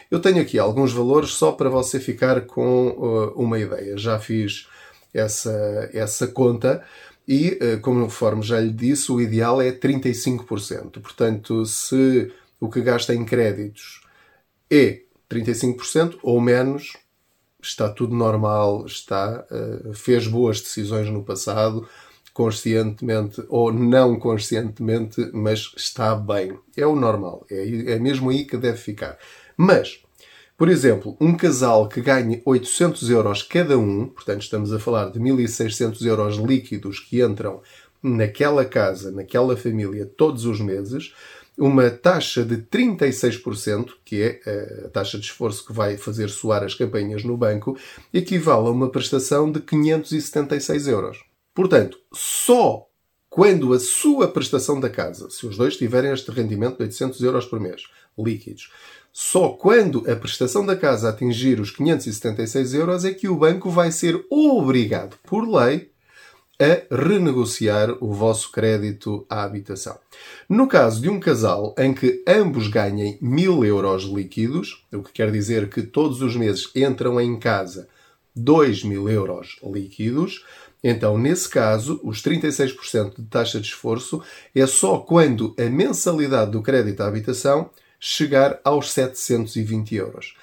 Eu 0.10 0.20
tenho 0.20 0.42
aqui 0.42 0.58
alguns 0.58 0.92
valores 0.92 1.32
só 1.32 1.52
para 1.52 1.70
você 1.70 2.00
ficar 2.00 2.42
com 2.42 2.88
uh, 2.90 3.42
uma 3.42 3.60
ideia. 3.60 3.98
Já 3.98 4.20
fiz 4.20 4.68
essa, 5.14 5.90
essa 5.94 6.28
conta 6.28 6.84
e, 7.28 7.58
eh, 7.60 7.78
conforme 7.78 8.44
já 8.44 8.60
lhe 8.60 8.72
disse, 8.72 9.12
o 9.12 9.20
ideal 9.20 9.62
é 9.62 9.72
35%. 9.72 11.02
Portanto, 11.02 11.66
se 11.66 12.32
o 12.60 12.70
que 12.70 12.82
gasta 12.82 13.16
em 13.16 13.26
créditos 13.26 14.02
é 14.72 15.02
35% 15.30 16.20
ou 16.22 16.40
menos, 16.40 16.94
está 17.68 17.90
tudo 17.90 18.16
normal, 18.16 18.86
está, 18.86 19.46
eh, 19.52 19.94
fez 19.94 20.28
boas 20.28 20.62
decisões 20.62 21.10
no 21.10 21.24
passado, 21.24 21.88
conscientemente 22.34 23.44
ou 23.48 23.72
não 23.72 24.20
conscientemente, 24.20 25.30
mas 25.34 25.72
está 25.76 26.16
bem. 26.16 26.58
É 26.76 26.86
o 26.86 26.96
normal. 26.96 27.46
É, 27.50 27.94
é 27.94 28.00
mesmo 28.00 28.30
aí 28.30 28.46
que 28.46 28.58
deve 28.58 28.78
ficar. 28.78 29.18
Mas 29.58 30.02
por 30.58 30.70
exemplo, 30.70 31.18
um 31.20 31.36
casal 31.36 31.90
que 31.90 32.00
ganhe 32.00 32.42
800 32.46 33.10
euros 33.10 33.44
cada 33.44 33.78
um, 33.78 34.08
portanto 34.08 34.42
estamos 34.42 34.72
a 34.72 34.80
falar 34.80 35.10
de 35.10 35.20
1.600 35.20 36.02
euros 36.06 36.38
líquidos 36.38 37.00
que 37.02 37.22
entram 37.22 37.62
naquela 38.02 38.64
casa, 38.64 39.12
naquela 39.12 39.58
família, 39.58 40.06
todos 40.06 40.46
os 40.46 40.62
meses, 40.62 41.14
uma 41.58 41.90
taxa 41.90 42.44
de 42.44 42.58
36%, 42.58 43.92
que 44.04 44.22
é 44.22 44.42
eh, 44.46 44.84
a 44.86 44.90
taxa 44.90 45.18
de 45.18 45.26
esforço 45.26 45.66
que 45.66 45.74
vai 45.74 45.98
fazer 45.98 46.30
soar 46.30 46.64
as 46.64 46.74
campanhas 46.74 47.24
no 47.24 47.38
banco, 47.38 47.78
equivale 48.14 48.68
a 48.68 48.72
uma 48.72 48.90
prestação 48.90 49.52
de 49.52 49.62
576 49.62 50.88
euros. 50.88 51.24
Portanto, 51.54 51.98
só 52.14 52.88
quando 53.30 53.74
a 53.74 53.80
sua 53.80 54.28
prestação 54.28 54.80
da 54.80 54.90
casa, 54.90 55.30
se 55.30 55.46
os 55.46 55.58
dois 55.58 55.76
tiverem 55.76 56.12
este 56.12 56.32
rendimento 56.32 56.78
de 56.78 56.84
800 56.84 57.22
euros 57.22 57.46
por 57.46 57.60
mês, 57.60 57.84
líquidos, 58.18 58.72
só 59.12 59.50
quando 59.50 60.10
a 60.12 60.16
prestação 60.16 60.66
da 60.66 60.76
casa 60.76 61.10
atingir 61.10 61.60
os 61.60 61.72
576 61.72 62.74
euros 62.74 63.06
é 63.06 63.14
que 63.14 63.30
o 63.30 63.38
banco 63.38 63.70
vai 63.70 63.92
ser 63.92 64.26
obrigado, 64.30 65.18
por 65.24 65.48
lei, 65.48 65.90
a 66.60 66.96
renegociar 66.96 67.92
o 68.02 68.14
vosso 68.14 68.52
crédito 68.52 69.26
à 69.30 69.44
habitação. 69.44 69.98
No 70.48 70.68
caso 70.68 71.02
de 71.02 71.10
um 71.10 71.20
casal 71.20 71.76
em 71.78 71.94
que 71.94 72.24
ambos 72.28 72.68
ganhem 72.68 73.18
1000 73.22 73.66
euros 73.66 74.04
líquidos, 74.04 74.86
o 74.94 75.04
que 75.04 75.12
quer 75.12 75.32
dizer 75.32 75.70
que 75.70 75.82
todos 75.82 76.22
os 76.22 76.36
meses 76.36 76.70
entram 76.76 77.20
em 77.20 77.38
casa 77.38 77.88
2 78.36 78.84
mil 78.84 79.10
euros 79.10 79.60
líquidos, 79.64 80.44
então, 80.88 81.18
nesse 81.18 81.50
caso, 81.50 82.00
os 82.04 82.22
36% 82.22 83.16
de 83.16 83.28
taxa 83.28 83.60
de 83.60 83.66
esforço 83.66 84.22
é 84.54 84.68
só 84.68 85.00
quando 85.00 85.56
a 85.58 85.64
mensalidade 85.64 86.52
do 86.52 86.62
crédito 86.62 87.02
à 87.02 87.08
habitação 87.08 87.72
chegar 88.00 88.60
aos 88.64 88.92
720 88.92 89.96
euros. 89.96 90.36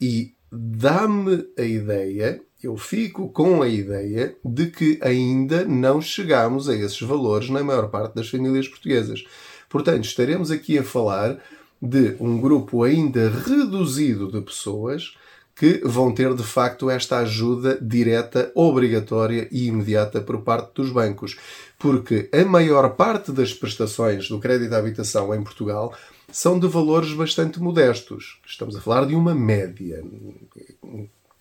E 0.00 0.32
dá-me 0.50 1.46
a 1.58 1.62
ideia, 1.62 2.40
eu 2.64 2.76
fico 2.76 3.28
com 3.28 3.62
a 3.62 3.68
ideia 3.68 4.36
de 4.44 4.66
que 4.66 4.98
ainda 5.02 5.64
não 5.64 6.00
chegamos 6.00 6.68
a 6.68 6.74
esses 6.74 7.00
valores 7.00 7.50
na 7.50 7.62
maior 7.62 7.88
parte 7.88 8.14
das 8.14 8.28
famílias 8.28 8.66
portuguesas. 8.66 9.24
Portanto, 9.68 10.04
estaremos 10.04 10.50
aqui 10.50 10.78
a 10.78 10.84
falar 10.84 11.38
de 11.80 12.16
um 12.18 12.40
grupo 12.40 12.82
ainda 12.82 13.28
reduzido 13.28 14.32
de 14.32 14.40
pessoas 14.40 15.14
que 15.54 15.80
vão 15.84 16.12
ter 16.12 16.34
de 16.34 16.42
facto 16.42 16.90
esta 16.90 17.18
ajuda 17.18 17.78
direta, 17.80 18.50
obrigatória 18.54 19.46
e 19.52 19.66
imediata 19.66 20.20
por 20.20 20.40
parte 20.40 20.74
dos 20.74 20.90
bancos. 20.90 21.36
Porque 21.78 22.28
a 22.32 22.44
maior 22.44 22.96
parte 22.96 23.30
das 23.30 23.52
prestações 23.52 24.28
do 24.28 24.40
crédito 24.40 24.72
à 24.72 24.78
habitação 24.78 25.34
em 25.34 25.42
Portugal 25.42 25.94
são 26.32 26.58
de 26.58 26.66
valores 26.66 27.12
bastante 27.12 27.60
modestos. 27.60 28.40
Estamos 28.46 28.74
a 28.74 28.80
falar 28.80 29.06
de 29.06 29.14
uma 29.14 29.34
média. 29.34 30.02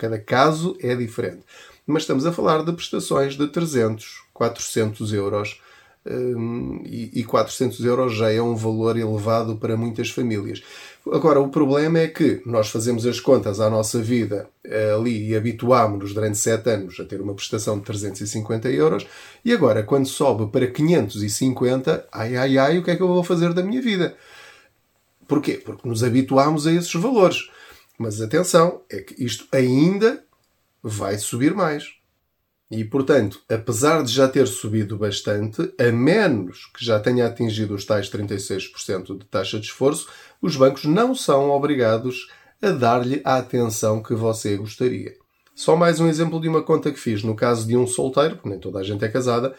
Cada 0.04 0.20
caso 0.20 0.76
é 0.82 0.94
diferente. 0.98 1.44
Mas 1.88 2.04
estamos 2.04 2.26
a 2.26 2.34
falar 2.34 2.66
de 2.66 2.74
prestações 2.74 3.38
de 3.38 3.48
300, 3.48 4.24
400 4.34 5.14
euros. 5.14 5.62
Hum, 6.06 6.84
e 6.86 7.24
400 7.24 7.86
euros 7.86 8.14
já 8.14 8.30
é 8.30 8.42
um 8.42 8.54
valor 8.54 8.98
elevado 8.98 9.56
para 9.56 9.78
muitas 9.78 10.10
famílias. 10.10 10.62
Agora, 11.10 11.40
o 11.40 11.48
problema 11.48 12.00
é 12.00 12.10
que 12.10 12.42
nós 12.46 12.68
fazemos 12.68 13.06
as 13.06 13.22
contas 13.22 13.62
à 13.62 13.70
nossa 13.70 14.02
vida 14.02 14.50
ali 14.94 15.30
e 15.30 15.38
habituámos-nos 15.38 16.14
durante 16.14 16.38
7 16.38 16.70
anos 16.70 17.00
a 17.00 17.06
ter 17.06 17.22
uma 17.22 17.34
prestação 17.34 17.80
de 17.80 17.86
350 17.86 18.70
euros 18.72 19.08
e 19.46 19.54
agora, 19.54 19.84
quando 19.84 20.06
sobe 20.06 20.52
para 20.52 20.68
550, 20.68 22.10
ai 22.12 22.36
ai 22.36 22.58
ai, 22.58 22.78
o 22.78 22.84
que 22.84 22.92
é 22.92 22.98
que 22.98 23.02
eu 23.02 23.08
vou 23.08 23.24
fazer 23.24 23.54
da 23.54 23.64
minha 23.64 23.82
vida? 23.82 24.18
Porquê? 25.30 25.54
Porque 25.54 25.88
nos 25.88 26.04
habituámos 26.04 26.68
a 26.68 26.74
esses 26.74 26.94
valores. 26.94 27.48
Mas 28.04 28.20
atenção, 28.20 28.82
é 28.90 29.00
que 29.00 29.24
isto 29.24 29.48
ainda 29.50 30.22
vai 30.84 31.18
subir 31.18 31.56
mais. 31.56 31.86
E, 32.70 32.84
portanto, 32.84 33.40
apesar 33.48 34.04
de 34.04 34.12
já 34.12 34.28
ter 34.28 34.46
subido 34.46 34.98
bastante, 34.98 35.74
a 35.80 35.90
menos 35.90 36.70
que 36.76 36.84
já 36.84 37.00
tenha 37.00 37.26
atingido 37.26 37.74
os 37.74 37.86
tais 37.86 38.10
36% 38.10 39.20
de 39.20 39.26
taxa 39.26 39.58
de 39.58 39.68
esforço, 39.68 40.10
os 40.42 40.58
bancos 40.58 40.84
não 40.84 41.16
são 41.16 41.50
obrigados 41.50 42.30
a 42.62 42.72
dar-lhe 42.72 43.22
a 43.24 43.38
atenção 43.38 44.04
que 44.04 44.14
você 44.14 44.58
gostaria. 44.58 45.16
Só 45.56 45.78
mais 45.78 46.02
um 46.02 46.08
exemplo 46.10 46.42
de 46.42 46.50
uma 46.50 46.62
conta 46.62 46.92
que 46.92 47.00
fiz 47.00 47.24
no 47.24 47.38
caso 47.38 47.66
de 47.66 47.78
um 47.78 47.88
solteiro, 47.88 48.36
porque 48.36 48.50
nem 48.50 48.60
toda 48.60 48.80
a 48.80 48.84
gente 48.84 49.06
é 49.06 49.08
casada, 49.08 49.56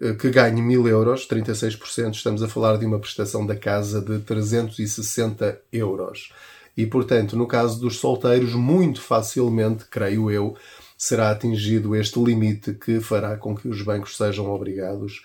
eh, 0.00 0.12
que 0.12 0.30
ganhe 0.30 0.62
1000 0.62 0.86
euros, 0.86 1.26
36%, 1.26 2.14
estamos 2.14 2.40
a 2.40 2.46
falar 2.46 2.76
de 2.76 2.86
uma 2.86 3.00
prestação 3.00 3.44
da 3.44 3.56
casa 3.56 4.00
de 4.00 4.20
360 4.20 5.60
euros. 5.72 6.30
E, 6.76 6.86
portanto, 6.86 7.36
no 7.36 7.46
caso 7.46 7.80
dos 7.80 7.98
solteiros, 7.98 8.54
muito 8.54 9.00
facilmente, 9.00 9.84
creio 9.84 10.30
eu, 10.30 10.56
será 10.96 11.30
atingido 11.30 11.94
este 11.94 12.18
limite 12.18 12.74
que 12.74 13.00
fará 13.00 13.36
com 13.36 13.54
que 13.54 13.68
os 13.68 13.82
bancos 13.82 14.16
sejam 14.16 14.50
obrigados 14.50 15.22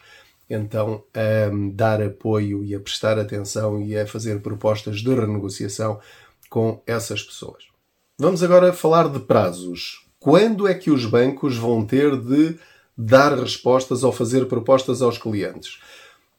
então 0.50 1.04
a 1.14 1.52
dar 1.74 2.02
apoio 2.02 2.64
e 2.64 2.74
a 2.74 2.80
prestar 2.80 3.20
atenção 3.20 3.82
e 3.82 3.96
a 3.98 4.08
fazer 4.08 4.42
propostas 4.42 5.00
de 5.00 5.14
renegociação 5.14 6.00
com 6.50 6.82
essas 6.88 7.22
pessoas. 7.22 7.66
Vamos 8.18 8.42
agora 8.42 8.74
falar 8.74 9.08
de 9.10 9.20
prazos. 9.20 10.06
Quando 10.20 10.68
é 10.68 10.74
que 10.74 10.90
os 10.90 11.06
bancos 11.06 11.56
vão 11.56 11.86
ter 11.86 12.18
de 12.18 12.58
dar 12.98 13.38
respostas 13.38 14.04
ou 14.04 14.12
fazer 14.12 14.46
propostas 14.48 15.02
aos 15.02 15.18
clientes? 15.18 15.80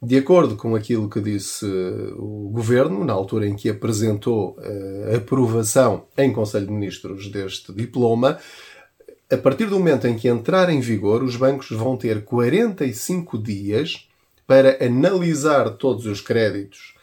De 0.02 0.16
acordo 0.16 0.56
com 0.56 0.74
aquilo 0.74 1.10
que 1.10 1.20
disse 1.20 1.66
o 2.16 2.50
governo, 2.50 3.04
na 3.04 3.12
altura 3.12 3.46
em 3.46 3.54
que 3.54 3.68
apresentou 3.68 4.56
a 5.12 5.16
aprovação 5.16 6.06
em 6.16 6.32
Conselho 6.32 6.66
de 6.66 6.72
Ministros 6.72 7.30
deste 7.30 7.70
diploma, 7.70 8.38
a 9.30 9.36
partir 9.36 9.66
do 9.66 9.78
momento 9.78 10.06
em 10.06 10.16
que 10.16 10.26
entrar 10.26 10.70
em 10.70 10.80
vigor, 10.80 11.22
os 11.22 11.36
bancos 11.36 11.70
vão 11.70 11.98
ter 11.98 12.24
45 12.24 13.38
dias 13.38 14.08
para 14.46 14.82
analisar 14.84 15.70
todos 15.76 16.06
os 16.06 16.22
créditos 16.22 16.94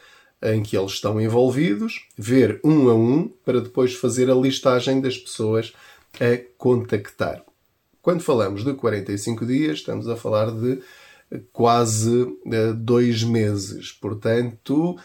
em 0.42 0.62
que 0.64 0.76
eles 0.76 0.94
estão 0.94 1.22
envolvidos, 1.22 2.08
ver 2.18 2.60
um 2.64 2.90
a 2.90 2.96
um, 2.96 3.32
para 3.46 3.62
depois 3.62 3.94
fazer 3.94 4.30
a 4.30 4.36
listagem 4.36 5.00
das 5.00 5.18
pessoas 5.18 5.72
a 6.20 6.38
contactar. 6.58 7.44
Quando 8.02 8.22
falamos 8.22 8.64
de 8.64 8.74
45 8.74 9.46
dias, 9.46 9.78
estamos 9.78 10.10
a 10.10 10.16
falar 10.16 10.52
de 10.52 10.82
quase 11.52 12.28
eh, 12.52 12.74
dois 12.74 13.24
meses. 13.24 13.92
Portanto, 13.92 14.98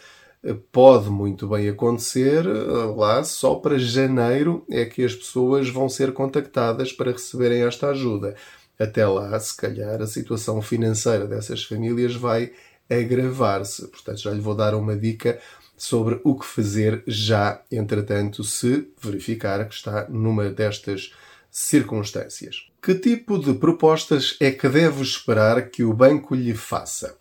pode 0.72 1.08
muito 1.08 1.48
bem 1.48 1.68
acontecer 1.68 2.44
eh, 2.46 2.94
lá 2.96 3.22
só 3.22 3.54
para 3.54 3.78
janeiro 3.78 4.64
é 4.68 4.84
que 4.84 5.04
as 5.04 5.14
pessoas 5.14 5.68
vão 5.68 5.88
ser 5.88 6.12
contactadas 6.12 6.92
para 6.92 7.12
receberem 7.12 7.62
esta 7.62 7.90
ajuda. 7.90 8.34
Até 8.78 9.06
lá, 9.06 9.38
se 9.38 9.56
calhar, 9.56 10.00
a 10.02 10.06
situação 10.06 10.60
financeira 10.60 11.26
dessas 11.26 11.62
famílias 11.62 12.14
vai 12.16 12.52
agravar-se. 12.90 13.86
Portanto, 13.88 14.20
já 14.20 14.30
lhe 14.32 14.40
vou 14.40 14.54
dar 14.54 14.74
uma 14.74 14.96
dica 14.96 15.38
sobre 15.76 16.20
o 16.24 16.36
que 16.36 16.46
fazer 16.46 17.02
já, 17.06 17.62
entretanto, 17.70 18.42
se 18.42 18.88
verificar 19.00 19.66
que 19.68 19.74
está 19.74 20.08
numa 20.08 20.48
destas 20.50 21.12
circunstâncias. 21.52 22.66
Que 22.82 22.96
tipo 22.96 23.38
de 23.38 23.54
propostas 23.54 24.36
é 24.40 24.50
que 24.50 24.68
deve 24.68 25.02
esperar 25.02 25.68
que 25.70 25.84
o 25.84 25.94
banco 25.94 26.34
lhe 26.34 26.54
faça? 26.54 27.16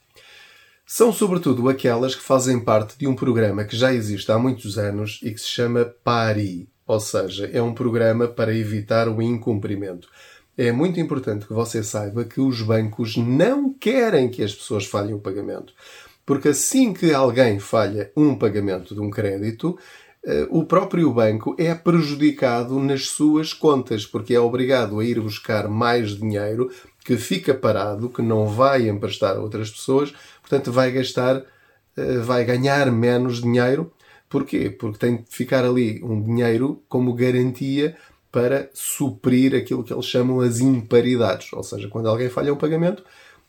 são 0.94 1.14
sobretudo 1.14 1.70
aquelas 1.70 2.14
que 2.16 2.22
fazem 2.22 2.60
parte 2.60 3.00
de 3.00 3.08
um 3.08 3.16
programa 3.16 3.64
que 3.64 3.78
já 3.78 3.94
existe 3.94 4.30
há 4.30 4.38
muitos 4.38 4.78
anos 4.78 5.22
e 5.24 5.32
que 5.32 5.40
se 5.40 5.48
chama 5.48 5.86
PARI, 6.04 6.68
ou 6.86 7.00
seja, 7.00 7.50
é 7.54 7.62
um 7.62 7.74
programa 7.74 8.28
para 8.28 8.54
evitar 8.54 9.08
o 9.08 9.22
incumprimento. 9.22 10.10
É 10.58 10.70
muito 10.70 11.00
importante 11.00 11.48
que 11.48 11.54
você 11.54 11.82
saiba 11.82 12.26
que 12.26 12.42
os 12.42 12.62
bancos 12.62 13.16
não 13.16 13.74
querem 13.74 14.28
que 14.28 14.44
as 14.44 14.54
pessoas 14.54 14.86
falhem 14.86 15.14
o 15.14 15.20
pagamento. 15.20 15.74
Porque 16.26 16.50
assim 16.50 16.94
que 16.94 17.14
alguém 17.14 17.58
falha 17.58 18.12
um 18.14 18.36
pagamento 18.36 18.94
de 18.94 19.00
um 19.00 19.10
crédito, 19.10 19.80
o 20.50 20.64
próprio 20.66 21.12
banco 21.12 21.56
é 21.58 21.74
prejudicado 21.74 22.80
nas 22.80 23.08
suas 23.08 23.54
contas, 23.54 24.06
porque 24.06 24.36
é 24.36 24.40
obrigado 24.40 25.00
a 25.00 25.04
ir 25.06 25.20
buscar 25.20 25.68
mais 25.68 26.16
dinheiro 26.16 26.70
que 27.04 27.18
fica 27.18 27.54
parado, 27.54 28.10
que 28.10 28.22
não 28.22 28.46
vai 28.48 28.88
emprestar 28.88 29.36
a 29.36 29.40
outras 29.40 29.72
pessoas 29.72 30.14
portanto 30.52 30.72
vai 30.72 30.92
gastar, 30.92 31.44
eh, 31.96 32.18
vai 32.18 32.44
ganhar 32.44 32.92
menos 32.92 33.42
dinheiro. 33.42 33.92
Porquê? 34.30 34.70
Porque 34.70 34.98
tem 34.98 35.18
de 35.18 35.24
ficar 35.30 35.64
ali 35.64 36.02
um 36.04 36.22
dinheiro 36.22 36.84
como 36.90 37.14
garantia 37.14 37.96
para 38.32 38.70
suprir 38.74 39.56
aquilo 39.56 39.84
que 39.84 39.94
eles 39.94 40.06
chamam 40.06 40.42
as 40.42 40.60
imparidades. 40.60 41.52
Ou 41.54 41.64
seja, 41.64 41.88
quando 41.88 42.10
alguém 42.10 42.30
falha 42.30 42.54
um 42.54 42.58
pagamento, 42.58 43.04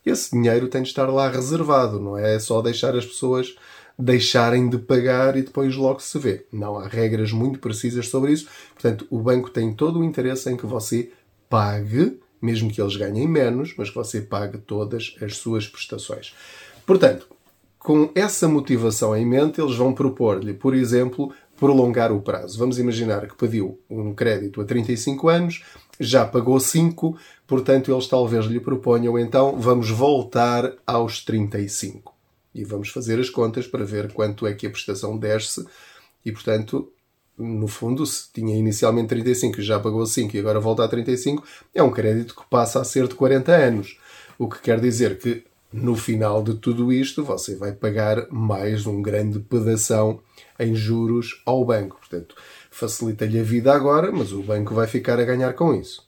esse 0.07 0.31
dinheiro 0.33 0.69
tem 0.69 0.83
de 0.83 0.89
estar 0.89 1.07
lá 1.07 1.29
reservado, 1.29 2.01
não 2.01 2.17
é 2.17 2.39
só 2.39 2.61
deixar 2.61 2.97
as 2.97 3.07
pessoas 3.07 3.57
deixarem 4.03 4.69
de 4.69 4.79
pagar 4.79 5.37
e 5.37 5.43
depois 5.43 5.77
logo 5.77 6.01
se 6.01 6.19
vê. 6.19 6.45
Não, 6.53 6.77
há 6.77 6.89
regras 6.89 7.31
muito 7.31 7.61
precisas 7.61 8.09
sobre 8.09 8.33
isso. 8.33 8.49
Portanto, 8.75 9.07
o 9.09 9.21
banco 9.21 9.49
tem 9.49 9.73
todo 9.73 10.01
o 10.01 10.05
interesse 10.05 10.51
em 10.51 10.57
que 10.57 10.67
você 10.67 11.11
pague, 11.49 12.19
mesmo 12.41 12.71
que 12.71 12.83
eles 12.83 12.97
ganhem 12.97 13.29
menos, 13.29 13.75
mas 13.79 13.91
que 13.91 13.95
você 13.95 14.21
pague 14.21 14.59
todas 14.59 15.15
as 15.23 15.37
suas 15.37 15.69
prestações. 15.69 16.35
Portanto, 16.85 17.29
com 17.79 18.11
essa 18.15 18.49
motivação 18.49 19.17
em 19.17 19.25
mente, 19.25 19.61
eles 19.61 19.77
vão 19.77 19.95
propor-lhe, 19.95 20.53
por 20.53 20.75
exemplo, 20.75 21.33
prolongar 21.57 22.11
o 22.11 22.21
prazo. 22.21 22.59
Vamos 22.59 22.81
imaginar 22.81 23.29
que 23.29 23.37
pediu 23.37 23.79
um 23.89 24.13
crédito 24.13 24.61
a 24.61 24.65
35 24.65 25.29
anos, 25.29 25.63
já 26.01 26.25
pagou 26.25 26.59
5, 26.59 27.17
portanto, 27.47 27.93
eles 27.93 28.09
talvez 28.09 28.47
lhe 28.47 28.59
proponham 28.59 29.17
então 29.17 29.61
vamos 29.61 29.91
voltar 29.91 30.73
aos 30.85 31.25
35. 31.25 32.12
E 32.55 32.65
vamos 32.65 32.89
fazer 32.89 33.19
as 33.19 33.31
contas 33.31 33.67
para 33.67 33.85
ver 33.85 34.13
quanto 34.13 34.47
é 34.47 34.53
que 34.53 34.67
a 34.67 34.71
prestação 34.71 35.17
desce 35.17 35.67
e, 36.25 36.31
portanto, 36.31 36.93
no 37.39 37.67
fundo, 37.67 38.05
se 38.05 38.31
tinha 38.33 38.57
inicialmente 38.57 39.09
35 39.09 39.61
e 39.61 39.65
já 39.65 39.81
pagou 39.81 40.05
5 40.05 40.37
e 40.37 40.39
agora 40.39 40.61
volta 40.61 40.85
a 40.85 40.89
35, 40.89 41.43
é 41.75 41.83
um 41.83 41.91
crédito 41.91 42.35
que 42.37 42.47
passa 42.49 42.81
a 42.81 42.85
ser 42.85 43.09
de 43.09 43.15
40 43.15 43.53
anos. 43.53 43.99
O 44.39 44.49
que 44.49 44.61
quer 44.61 44.81
dizer 44.81 45.19
que 45.19 45.45
no 45.73 45.97
final 45.97 46.43
de 46.43 46.55
tudo 46.55 46.93
isto, 46.93 47.25
você 47.25 47.57
vai 47.57 47.73
pagar 47.73 48.27
mais 48.31 48.87
um 48.87 49.01
grande 49.01 49.39
pedação 49.39 50.21
em 50.59 50.75
juros 50.75 51.41
ao 51.47 51.65
banco. 51.65 51.97
Portanto, 51.97 52.37
facilita-lhe 52.71 53.41
a 53.41 53.43
vida 53.43 53.73
agora, 53.73 54.13
mas 54.13 54.33
o 54.33 54.43
banco 54.43 54.75
vai 54.75 54.87
ficar 54.87 55.19
a 55.19 55.25
ganhar 55.25 55.55
com 55.55 55.75
isso. 55.75 56.07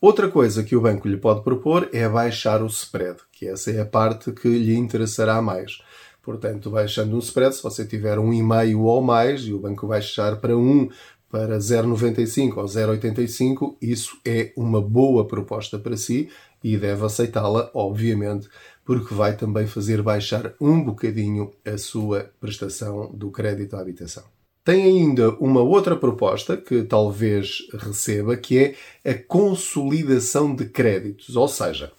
Outra 0.00 0.30
coisa 0.30 0.64
que 0.64 0.74
o 0.74 0.80
banco 0.80 1.06
lhe 1.06 1.18
pode 1.18 1.42
propor 1.42 1.90
é 1.92 2.08
baixar 2.08 2.62
o 2.62 2.66
spread, 2.66 3.18
que 3.30 3.46
essa 3.46 3.70
é 3.70 3.82
a 3.82 3.84
parte 3.84 4.32
que 4.32 4.48
lhe 4.48 4.74
interessará 4.74 5.42
mais. 5.42 5.82
Portanto, 6.22 6.70
baixando 6.70 7.14
um 7.14 7.18
spread, 7.18 7.54
se 7.54 7.62
você 7.62 7.84
tiver 7.84 8.18
um 8.18 8.32
e-mail 8.32 8.80
ou 8.80 9.02
mais 9.02 9.42
e 9.42 9.52
o 9.52 9.58
banco 9.58 9.86
baixar 9.86 10.40
para 10.40 10.56
1, 10.56 10.88
para 11.28 11.58
0,95 11.58 12.56
ou 12.56 12.64
0,85, 12.64 13.76
isso 13.82 14.18
é 14.24 14.54
uma 14.56 14.80
boa 14.80 15.28
proposta 15.28 15.78
para 15.78 15.98
si 15.98 16.30
e 16.64 16.78
deve 16.78 17.04
aceitá-la, 17.04 17.70
obviamente, 17.74 18.48
porque 18.86 19.12
vai 19.12 19.36
também 19.36 19.66
fazer 19.66 20.00
baixar 20.00 20.54
um 20.58 20.82
bocadinho 20.82 21.50
a 21.62 21.76
sua 21.76 22.30
prestação 22.40 23.12
do 23.12 23.30
crédito 23.30 23.76
à 23.76 23.80
habitação. 23.80 24.24
Tem 24.62 24.82
ainda 24.84 25.30
uma 25.36 25.62
outra 25.62 25.96
proposta 25.96 26.56
que 26.56 26.82
talvez 26.82 27.66
receba, 27.72 28.36
que 28.36 28.58
é 28.58 29.10
a 29.10 29.14
consolidação 29.14 30.54
de 30.54 30.66
créditos. 30.66 31.34
Ou 31.34 31.48
seja, 31.48 31.92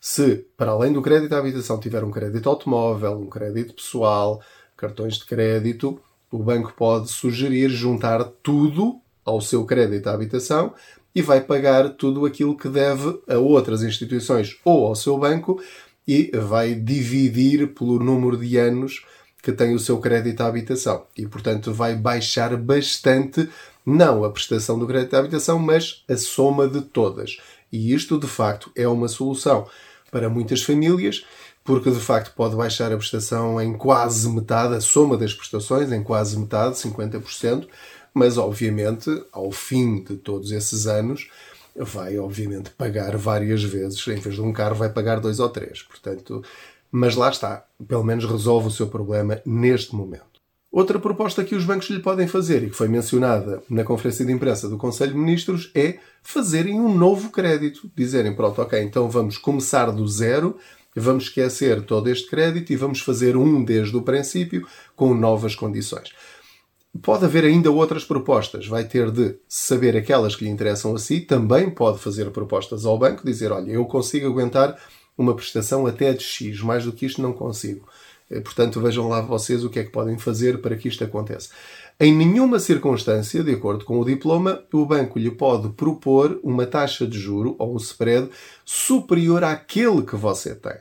se 0.00 0.44
para 0.56 0.72
além 0.72 0.92
do 0.92 1.00
crédito 1.00 1.32
à 1.34 1.38
habitação 1.38 1.78
tiver 1.78 2.02
um 2.02 2.10
crédito 2.10 2.48
automóvel, 2.48 3.20
um 3.20 3.28
crédito 3.28 3.74
pessoal, 3.74 4.42
cartões 4.76 5.18
de 5.18 5.26
crédito, 5.26 6.00
o 6.30 6.38
banco 6.38 6.74
pode 6.76 7.08
sugerir 7.08 7.70
juntar 7.70 8.24
tudo 8.42 9.00
ao 9.24 9.40
seu 9.40 9.64
crédito 9.64 10.08
à 10.08 10.14
habitação 10.14 10.74
e 11.14 11.22
vai 11.22 11.40
pagar 11.40 11.90
tudo 11.90 12.26
aquilo 12.26 12.56
que 12.56 12.68
deve 12.68 13.20
a 13.28 13.38
outras 13.38 13.82
instituições 13.82 14.58
ou 14.64 14.86
ao 14.86 14.94
seu 14.94 15.16
banco 15.18 15.62
e 16.06 16.30
vai 16.34 16.74
dividir 16.74 17.74
pelo 17.74 17.98
número 17.98 18.36
de 18.36 18.56
anos 18.56 19.04
que 19.42 19.52
tem 19.52 19.74
o 19.74 19.78
seu 19.78 19.98
crédito 19.98 20.40
à 20.40 20.46
habitação. 20.46 21.04
E, 21.16 21.26
portanto, 21.26 21.72
vai 21.72 21.94
baixar 21.94 22.56
bastante, 22.56 23.48
não 23.84 24.24
a 24.24 24.30
prestação 24.30 24.78
do 24.78 24.86
crédito 24.86 25.14
à 25.14 25.20
habitação, 25.20 25.58
mas 25.58 26.04
a 26.08 26.16
soma 26.16 26.68
de 26.68 26.82
todas. 26.82 27.38
E 27.72 27.92
isto, 27.92 28.18
de 28.18 28.26
facto, 28.26 28.70
é 28.74 28.86
uma 28.88 29.08
solução 29.08 29.66
para 30.10 30.28
muitas 30.28 30.62
famílias, 30.62 31.24
porque 31.62 31.90
de 31.90 32.00
facto 32.00 32.34
pode 32.34 32.56
baixar 32.56 32.92
a 32.92 32.96
prestação 32.96 33.60
em 33.60 33.76
quase 33.76 34.28
metade, 34.28 34.74
a 34.74 34.80
soma 34.80 35.18
das 35.18 35.34
prestações 35.34 35.92
em 35.92 36.02
quase 36.02 36.38
metade, 36.38 36.76
50%, 36.76 37.68
mas 38.14 38.38
obviamente, 38.38 39.10
ao 39.30 39.52
fim 39.52 40.02
de 40.02 40.16
todos 40.16 40.50
esses 40.50 40.86
anos, 40.86 41.28
vai, 41.76 42.18
obviamente, 42.18 42.70
pagar 42.70 43.16
várias 43.16 43.62
vezes. 43.62 44.06
Em 44.08 44.16
vez 44.16 44.34
de 44.34 44.40
um 44.40 44.52
carro, 44.52 44.74
vai 44.74 44.88
pagar 44.88 45.20
dois 45.20 45.38
ou 45.38 45.48
três. 45.48 45.82
Portanto, 45.82 46.42
mas 46.90 47.14
lá 47.14 47.30
está. 47.30 47.64
Pelo 47.86 48.04
menos 48.04 48.24
resolve 48.24 48.68
o 48.68 48.70
seu 48.70 48.88
problema 48.88 49.40
neste 49.44 49.94
momento. 49.94 50.38
Outra 50.70 50.98
proposta 50.98 51.44
que 51.44 51.54
os 51.54 51.64
bancos 51.64 51.88
lhe 51.88 51.98
podem 51.98 52.28
fazer 52.28 52.62
e 52.62 52.68
que 52.68 52.76
foi 52.76 52.88
mencionada 52.88 53.62
na 53.70 53.84
conferência 53.84 54.24
de 54.24 54.32
imprensa 54.32 54.68
do 54.68 54.76
Conselho 54.76 55.12
de 55.12 55.18
Ministros 55.18 55.70
é 55.74 55.98
fazerem 56.22 56.78
um 56.78 56.94
novo 56.94 57.30
crédito. 57.30 57.90
Dizerem, 57.96 58.36
pronto, 58.36 58.60
ok, 58.60 58.80
então 58.82 59.08
vamos 59.08 59.38
começar 59.38 59.90
do 59.90 60.06
zero, 60.06 60.58
vamos 60.94 61.24
esquecer 61.24 61.82
todo 61.82 62.08
este 62.08 62.28
crédito 62.28 62.70
e 62.70 62.76
vamos 62.76 63.00
fazer 63.00 63.34
um 63.34 63.64
desde 63.64 63.96
o 63.96 64.02
princípio 64.02 64.66
com 64.94 65.14
novas 65.14 65.54
condições. 65.54 66.12
Pode 67.02 67.24
haver 67.24 67.44
ainda 67.44 67.70
outras 67.70 68.04
propostas. 68.04 68.66
Vai 68.66 68.84
ter 68.84 69.10
de 69.10 69.36
saber 69.48 69.96
aquelas 69.96 70.36
que 70.36 70.44
lhe 70.44 70.50
interessam 70.50 70.94
a 70.94 70.98
si. 70.98 71.20
Também 71.20 71.70
pode 71.70 71.98
fazer 71.98 72.30
propostas 72.30 72.84
ao 72.84 72.98
banco, 72.98 73.24
dizer, 73.24 73.52
olha, 73.52 73.70
eu 73.70 73.84
consigo 73.86 74.26
aguentar 74.26 74.78
uma 75.18 75.34
prestação 75.34 75.86
até 75.86 76.12
de 76.12 76.22
X, 76.22 76.60
mais 76.60 76.84
do 76.84 76.92
que 76.92 77.04
isto 77.04 77.20
não 77.20 77.32
consigo. 77.32 77.86
Eh, 78.30 78.40
portanto, 78.40 78.80
vejam 78.80 79.08
lá 79.08 79.20
vocês 79.20 79.64
o 79.64 79.68
que 79.68 79.80
é 79.80 79.84
que 79.84 79.90
podem 79.90 80.16
fazer 80.16 80.58
para 80.62 80.76
que 80.76 80.88
isto 80.88 81.02
aconteça. 81.02 81.50
Em 82.00 82.14
nenhuma 82.14 82.60
circunstância, 82.60 83.42
de 83.42 83.52
acordo 83.52 83.84
com 83.84 83.98
o 83.98 84.04
diploma, 84.04 84.62
o 84.72 84.86
banco 84.86 85.18
lhe 85.18 85.32
pode 85.32 85.70
propor 85.70 86.38
uma 86.44 86.64
taxa 86.64 87.04
de 87.06 87.18
juro 87.18 87.56
ou 87.58 87.74
um 87.74 87.76
spread 87.76 88.30
superior 88.64 89.42
àquele 89.42 90.02
que 90.02 90.14
você 90.14 90.54
tem. 90.54 90.76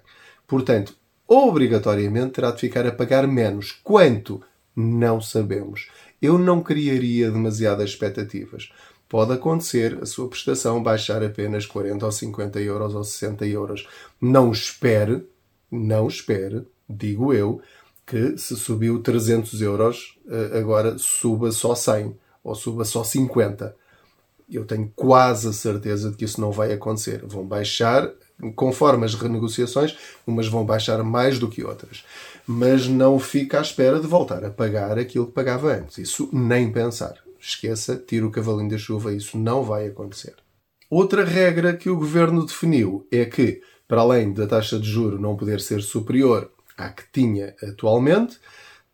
Portanto, 0.46 0.94
obrigatoriamente 1.28 2.34
terá 2.34 2.52
de 2.52 2.62
ficar 2.62 2.86
a 2.86 2.92
pagar 2.92 3.28
menos. 3.28 3.80
Quanto? 3.84 4.42
Não 4.76 5.20
sabemos. 5.20 5.90
Eu 6.22 6.38
não 6.38 6.62
criaria 6.62 7.32
demasiadas 7.32 7.90
expectativas. 7.90 8.72
Pode 9.10 9.34
acontecer 9.34 10.00
a 10.02 10.06
sua 10.06 10.28
prestação 10.28 10.84
baixar 10.84 11.24
apenas 11.24 11.66
40 11.66 12.06
ou 12.06 12.12
50 12.12 12.60
euros 12.60 12.94
ou 12.94 13.04
60 13.04 13.46
euros. 13.46 13.88
Não 14.20 14.52
espere, 14.52 15.26
não 15.72 16.08
espere 16.08 16.66
digo 16.90 17.34
eu, 17.34 17.62
que 18.06 18.38
se 18.38 18.56
subiu 18.56 19.02
300 19.02 19.62
euros, 19.62 20.18
eh, 20.30 20.58
agora 20.58 20.98
suba 20.98 21.52
só 21.52 21.76
100 21.76 22.16
ou 22.44 22.56
suba 22.56 22.86
só 22.86 23.04
50. 23.04 23.76
Eu 24.50 24.64
tenho 24.64 24.92
quase 24.96 25.50
a 25.50 25.54
certeza 25.54 26.10
de 26.10 26.16
que 26.16 26.24
isso 26.24 26.40
não 26.40 26.52
vai 26.52 26.72
acontecer. 26.72 27.26
Vão 27.26 27.46
baixar, 27.46 28.10
conforme 28.56 29.06
as 29.06 29.14
renegociações, 29.14 29.98
umas 30.26 30.48
vão 30.48 30.66
baixar 30.66 31.04
mais 31.04 31.38
do 31.38 31.50
que 31.50 31.66
outras. 31.66 32.06
Mas 32.46 32.88
não 32.88 33.20
fica 33.20 33.60
à 33.60 33.62
espera 33.62 34.00
de 34.00 34.08
voltar 34.08 34.46
a 34.46 34.50
pagar 34.50 34.98
aquilo 34.98 35.28
que 35.28 35.34
pagava 35.34 35.74
antes. 35.74 35.98
Isso 35.98 36.30
nem 36.32 36.72
pensar. 36.72 37.27
Esqueça, 37.48 37.96
tira 37.96 38.28
o 38.28 38.32
cavalinho 38.32 38.70
da 38.70 38.78
chuva, 38.78 39.14
isso 39.14 39.38
não 39.38 39.64
vai 39.64 39.88
acontecer. 39.88 40.36
Outra 40.90 41.24
regra 41.24 41.74
que 41.74 41.90
o 41.90 41.96
governo 41.96 42.46
definiu 42.46 43.08
é 43.10 43.24
que, 43.24 43.62
para 43.88 44.02
além 44.02 44.34
da 44.34 44.46
taxa 44.46 44.78
de 44.78 44.86
juro 44.86 45.18
não 45.18 45.38
poder 45.38 45.62
ser 45.62 45.82
superior 45.82 46.52
à 46.78 46.90
que 46.90 47.04
tinha 47.10 47.56
atualmente, 47.64 48.38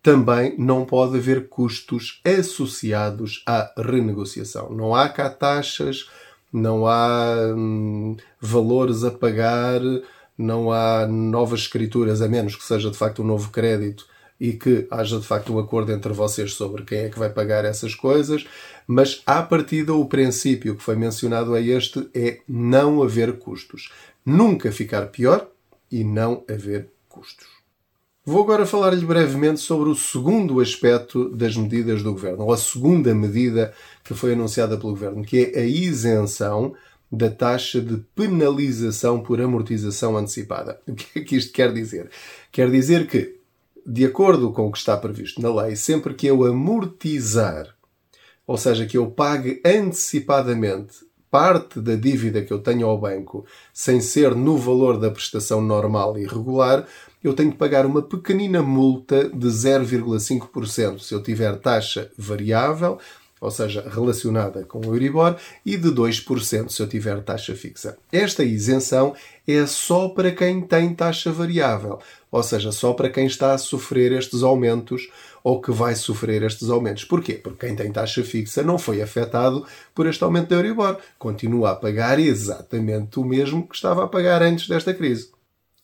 também 0.03 0.55
não 0.59 0.85
pode 0.85 1.17
haver 1.17 1.49
custos 1.49 2.21
associados 2.23 3.41
à 3.47 3.73
renegociação. 3.75 4.69
Não 4.69 4.93
há 4.93 5.09
cá 5.09 5.31
taxas, 5.31 6.07
não 6.51 6.85
há 6.85 7.51
hum, 7.55 8.15
valores 8.39 9.03
a 9.03 9.09
pagar, 9.09 9.81
não 10.37 10.71
há 10.71 11.07
novas 11.07 11.61
escrituras, 11.61 12.21
a 12.21 12.27
menos 12.27 12.55
que 12.55 12.63
seja 12.63 12.91
de 12.91 12.97
facto 12.97 13.23
um 13.23 13.25
novo 13.25 13.49
crédito 13.49 14.12
e 14.43 14.51
que 14.51 14.85
haja 14.91 15.17
de 15.17 15.25
facto 15.25 15.53
um 15.53 15.57
acordo 15.57 15.93
entre 15.93 16.11
vocês 16.11 16.55
sobre 16.55 16.83
quem 16.83 16.97
é 16.99 17.09
que 17.09 17.17
vai 17.17 17.29
pagar 17.29 17.63
essas 17.63 17.95
coisas, 17.95 18.45
mas 18.85 19.23
à 19.25 19.41
partida 19.41 19.93
o 19.93 20.05
princípio 20.05 20.75
que 20.75 20.83
foi 20.83 20.97
mencionado 20.97 21.55
é 21.55 21.61
este, 21.61 22.09
é 22.13 22.41
não 22.45 23.01
haver 23.01 23.39
custos. 23.39 23.93
Nunca 24.25 24.69
ficar 24.69 25.05
pior 25.05 25.47
e 25.89 26.03
não 26.03 26.43
haver 26.49 26.89
custos. 27.07 27.47
Vou 28.25 28.43
agora 28.43 28.65
falar-lhe 28.65 29.05
brevemente 29.05 29.61
sobre 29.61 29.87
o 29.87 29.95
segundo 29.95 30.59
aspecto 30.59 31.29
das 31.29 31.55
medidas 31.55 32.03
do 32.03 32.11
Governo, 32.11 32.43
ou 32.43 32.51
a 32.51 32.57
segunda 32.57 33.15
medida 33.15 33.73
que 34.03 34.13
foi 34.13 34.33
anunciada 34.33 34.75
pelo 34.77 34.91
Governo, 34.91 35.23
que 35.23 35.53
é 35.55 35.61
a 35.61 35.65
isenção 35.65 36.75
da 37.09 37.29
taxa 37.29 37.79
de 37.79 37.95
penalização 38.13 39.21
por 39.21 39.39
amortização 39.39 40.17
antecipada. 40.17 40.81
O 40.87 40.93
que 40.93 41.19
é 41.19 41.21
que 41.21 41.37
isto 41.37 41.53
quer 41.53 41.71
dizer? 41.71 42.09
Quer 42.51 42.69
dizer 42.69 43.07
que, 43.07 43.41
de 43.85 44.05
acordo 44.05 44.51
com 44.51 44.67
o 44.67 44.71
que 44.71 44.77
está 44.77 44.95
previsto 44.97 45.41
na 45.41 45.53
lei, 45.53 45.75
sempre 45.75 46.13
que 46.13 46.27
eu 46.27 46.43
amortizar, 46.43 47.67
ou 48.45 48.57
seja, 48.57 48.85
que 48.85 48.97
eu 48.97 49.09
pague 49.09 49.61
antecipadamente 49.65 50.93
parte 51.29 51.81
da 51.81 51.95
dívida 51.95 52.43
que 52.43 52.53
eu 52.53 52.59
tenho 52.59 52.85
ao 52.85 52.97
banco, 52.97 53.43
sem 53.73 53.99
ser 53.99 54.35
no 54.35 54.55
valor 54.55 54.99
da 54.99 55.09
prestação 55.09 55.61
normal 55.61 56.15
e 56.17 56.27
regular, 56.27 56.85
eu 57.23 57.33
tenho 57.33 57.51
que 57.51 57.57
pagar 57.57 57.85
uma 57.85 58.03
pequenina 58.03 58.61
multa 58.61 59.29
de 59.29 59.47
0,5% 59.47 60.99
se 60.99 61.13
eu 61.13 61.23
tiver 61.23 61.57
taxa 61.57 62.11
variável, 62.15 62.99
ou 63.43 63.51
seja, 63.51 63.85
relacionada 63.89 64.63
com 64.63 64.79
o 64.79 64.95
Euribor, 64.95 65.35
e 65.65 65.75
de 65.75 65.89
2% 65.89 66.69
se 66.69 66.81
eu 66.81 66.87
tiver 66.87 67.21
taxa 67.21 67.53
fixa. 67.53 67.97
Esta 68.09 68.41
isenção 68.41 69.13
é 69.45 69.65
só 69.65 70.07
para 70.07 70.31
quem 70.31 70.61
tem 70.61 70.95
taxa 70.95 71.29
variável, 71.29 71.99
ou 72.31 72.41
seja, 72.41 72.71
só 72.71 72.93
para 72.93 73.09
quem 73.09 73.25
está 73.25 73.53
a 73.53 73.57
sofrer 73.57 74.13
estes 74.13 74.43
aumentos 74.43 75.09
ou 75.43 75.59
que 75.59 75.71
vai 75.71 75.93
sofrer 75.93 76.41
estes 76.41 76.69
aumentos. 76.69 77.03
Porquê? 77.03 77.33
Porque 77.33 77.67
quem 77.67 77.75
tem 77.75 77.91
taxa 77.91 78.23
fixa 78.23 78.63
não 78.63 78.77
foi 78.77 79.01
afetado 79.01 79.65
por 79.93 80.07
este 80.07 80.23
aumento 80.23 80.47
da 80.47 80.55
Euribor. 80.55 80.97
Continua 81.19 81.71
a 81.71 81.75
pagar 81.75 82.17
exatamente 82.17 83.19
o 83.19 83.25
mesmo 83.25 83.67
que 83.67 83.75
estava 83.75 84.05
a 84.05 84.07
pagar 84.07 84.41
antes 84.41 84.69
desta 84.69 84.93
crise. 84.93 85.31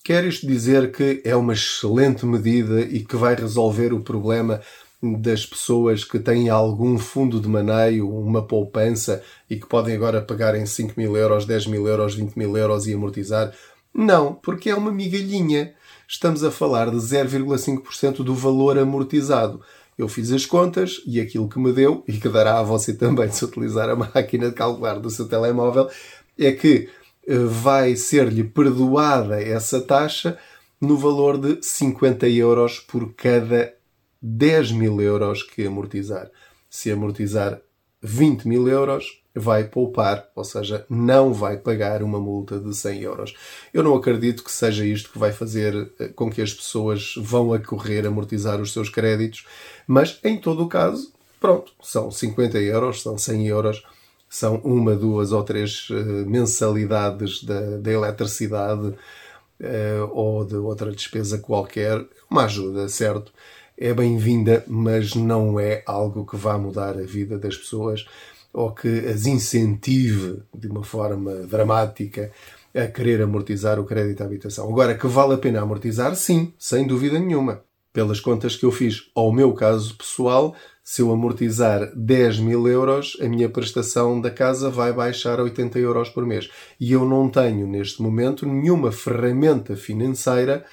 Quer 0.02 0.24
isto 0.24 0.48
dizer 0.48 0.94
que 0.94 1.22
é 1.26 1.36
uma 1.36 1.52
excelente 1.52 2.26
medida 2.26 2.80
e 2.80 3.02
que 3.02 3.18
vai 3.18 3.36
resolver 3.36 3.92
o 3.92 4.00
problema 4.00 4.62
das 5.02 5.46
pessoas 5.46 6.04
que 6.04 6.20
têm 6.20 6.50
algum 6.50 6.98
fundo 6.98 7.40
de 7.40 7.48
maneio, 7.48 8.14
uma 8.14 8.46
poupança 8.46 9.24
e 9.50 9.56
que 9.56 9.66
podem 9.66 9.96
agora 9.96 10.22
pagar 10.22 10.56
em 10.56 10.66
5 10.66 10.94
mil 10.98 11.16
euros, 11.16 11.46
10 11.46 11.68
mil 11.68 11.88
euros, 11.88 12.16
20 12.16 12.36
mil 12.36 12.58
euros 12.58 12.86
e 12.88 12.94
amortizar? 12.94 13.54
Não, 13.94 14.34
porque 14.34 14.70
é 14.70 14.76
uma 14.76 14.92
migalhinha. 14.92 15.74
Estamos 16.08 16.44
a 16.44 16.52
falar 16.52 16.90
de 16.90 16.98
0,5% 16.98 18.18
do 18.24 18.36
valor 18.36 18.78
amortizado. 18.78 19.62
Eu 19.98 20.08
fiz 20.08 20.32
as 20.32 20.46
contas 20.46 21.02
e 21.06 21.20
aquilo 21.20 21.50
que 21.50 21.60
me 21.60 21.72
deu, 21.72 22.04
e 22.08 22.14
que 22.14 22.30
dará 22.30 22.60
a 22.60 22.64
você 22.64 22.94
também 22.94 23.30
se 23.32 23.44
utilizar 23.44 23.90
a 23.90 23.96
máquina 23.96 24.50
de 24.50 24.56
calcular 24.56 25.00
do 25.00 25.10
seu 25.10 25.28
telemóvel, 25.28 25.90
é 26.38 26.52
que 26.52 26.90
eh, 27.28 27.38
vai 27.38 27.96
ser-lhe 27.96 28.44
perdoada 28.44 29.42
essa 29.42 29.82
taxa 29.82 30.38
no 30.80 30.98
valor 30.98 31.38
de 31.38 31.62
50 31.62 32.28
euros 32.30 32.80
por 32.80 33.14
cada 33.14 33.74
10 34.22 34.72
mil 34.74 35.02
euros 35.02 35.44
que 35.44 35.66
amortizar. 35.66 36.30
Se 36.70 36.92
amortizar 36.92 37.62
20 38.02 38.48
mil 38.48 38.68
euros, 38.68 39.22
vai 39.36 39.66
poupar, 39.66 40.30
ou 40.36 40.44
seja, 40.44 40.86
não 40.90 41.34
vai 41.34 41.58
pagar 41.58 42.04
uma 42.04 42.20
multa 42.20 42.60
de 42.60 42.76
100 42.76 43.02
euros. 43.02 43.36
Eu 43.74 43.84
não 43.84 43.96
acredito 43.96 44.44
que 44.44 44.52
seja 44.52 44.86
isto 44.86 45.12
que 45.12 45.20
vai 45.20 45.32
fazer 45.32 45.92
eh, 46.00 46.08
com 46.10 46.30
que 46.30 46.42
as 46.42 46.54
pessoas 46.54 47.14
vão 47.18 47.54
a 47.54 47.60
correr 47.60 48.06
amortizar 48.06 48.60
os 48.60 48.74
seus 48.74 48.90
créditos, 48.90 49.46
mas 49.88 50.20
em 50.24 50.38
todo 50.38 50.64
o 50.64 50.68
caso, 50.68 51.14
pronto, 51.40 51.74
são 51.82 52.12
50 52.12 52.60
euros, 52.60 53.02
são 53.02 53.18
100 53.18 53.48
euros 53.48 53.84
são 54.30 54.58
uma, 54.58 54.96
duas 54.96 55.32
ou 55.32 55.44
três 55.44 55.90
uh, 55.90 55.96
mensalidades 56.28 57.44
da, 57.44 57.78
da 57.78 57.92
eletricidade 57.92 58.88
uh, 58.90 60.10
ou 60.12 60.46
de 60.46 60.56
outra 60.56 60.92
despesa 60.92 61.40
qualquer. 61.40 62.06
Uma 62.30 62.46
ajuda, 62.46 62.88
certo? 62.88 63.34
É 63.82 63.94
bem-vinda, 63.94 64.62
mas 64.68 65.16
não 65.16 65.58
é 65.58 65.84
algo 65.86 66.26
que 66.26 66.36
vá 66.36 66.58
mudar 66.58 66.98
a 66.98 67.04
vida 67.04 67.40
das 67.40 67.56
pessoas 67.56 68.06
ou 68.52 68.74
que 68.74 69.08
as 69.08 69.26
incentive 69.26 70.42
de 70.54 70.68
uma 70.68 70.84
forma 70.84 71.34
dramática 71.48 72.30
a 72.76 72.88
querer 72.88 73.22
amortizar 73.22 73.80
o 73.80 73.86
crédito 73.86 74.20
à 74.20 74.26
habitação. 74.26 74.68
Agora, 74.68 74.98
que 74.98 75.08
vale 75.08 75.36
a 75.36 75.38
pena 75.38 75.62
amortizar? 75.62 76.14
Sim, 76.18 76.52
sem 76.60 76.86
dúvida 76.86 77.18
nenhuma. 77.18 77.62
Pelas 77.94 78.20
contas 78.20 78.58
que 78.58 78.66
eu 78.66 78.72
fiz 78.72 79.10
ao 79.16 79.32
meu 79.32 79.54
caso 79.54 79.96
pessoal, 79.96 80.54
se 80.84 81.02
eu 81.02 81.10
amortizar 81.14 81.90
10 81.96 82.40
mil 82.40 82.68
euros, 82.68 83.16
a 83.22 83.30
minha 83.30 83.48
prestação 83.48 84.20
da 84.20 84.30
casa 84.30 84.70
vai 84.70 84.92
baixar 84.92 85.40
a 85.40 85.44
80 85.44 85.80
euros 85.80 86.10
por 86.10 86.26
mês. 86.26 86.50
E 86.78 86.92
eu 86.92 87.06
não 87.06 87.30
tenho, 87.30 87.66
neste 87.66 88.02
momento, 88.02 88.46
nenhuma 88.46 88.92
ferramenta 88.92 89.78
financeira 89.78 90.66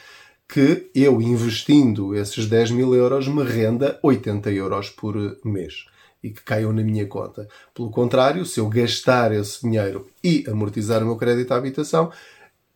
que 0.49 0.91
eu, 0.95 1.21
investindo 1.21 2.15
esses 2.15 2.47
10 2.47 2.71
mil 2.71 2.95
euros, 2.95 3.27
me 3.27 3.43
renda 3.43 3.99
80 4.03 4.51
euros 4.53 4.91
por 4.91 5.17
mês 5.45 5.87
e 6.23 6.31
que 6.31 6.43
caiam 6.43 6.73
na 6.73 6.83
minha 6.83 7.07
conta. 7.07 7.49
Pelo 7.75 7.91
contrário, 7.91 8.45
se 8.45 8.61
eu 8.61 8.69
gastar 8.69 9.33
esse 9.33 9.63
dinheiro 9.63 10.07
e 10.23 10.45
amortizar 10.49 11.03
o 11.03 11.07
meu 11.07 11.17
crédito 11.17 11.53
à 11.53 11.57
habitação, 11.57 12.11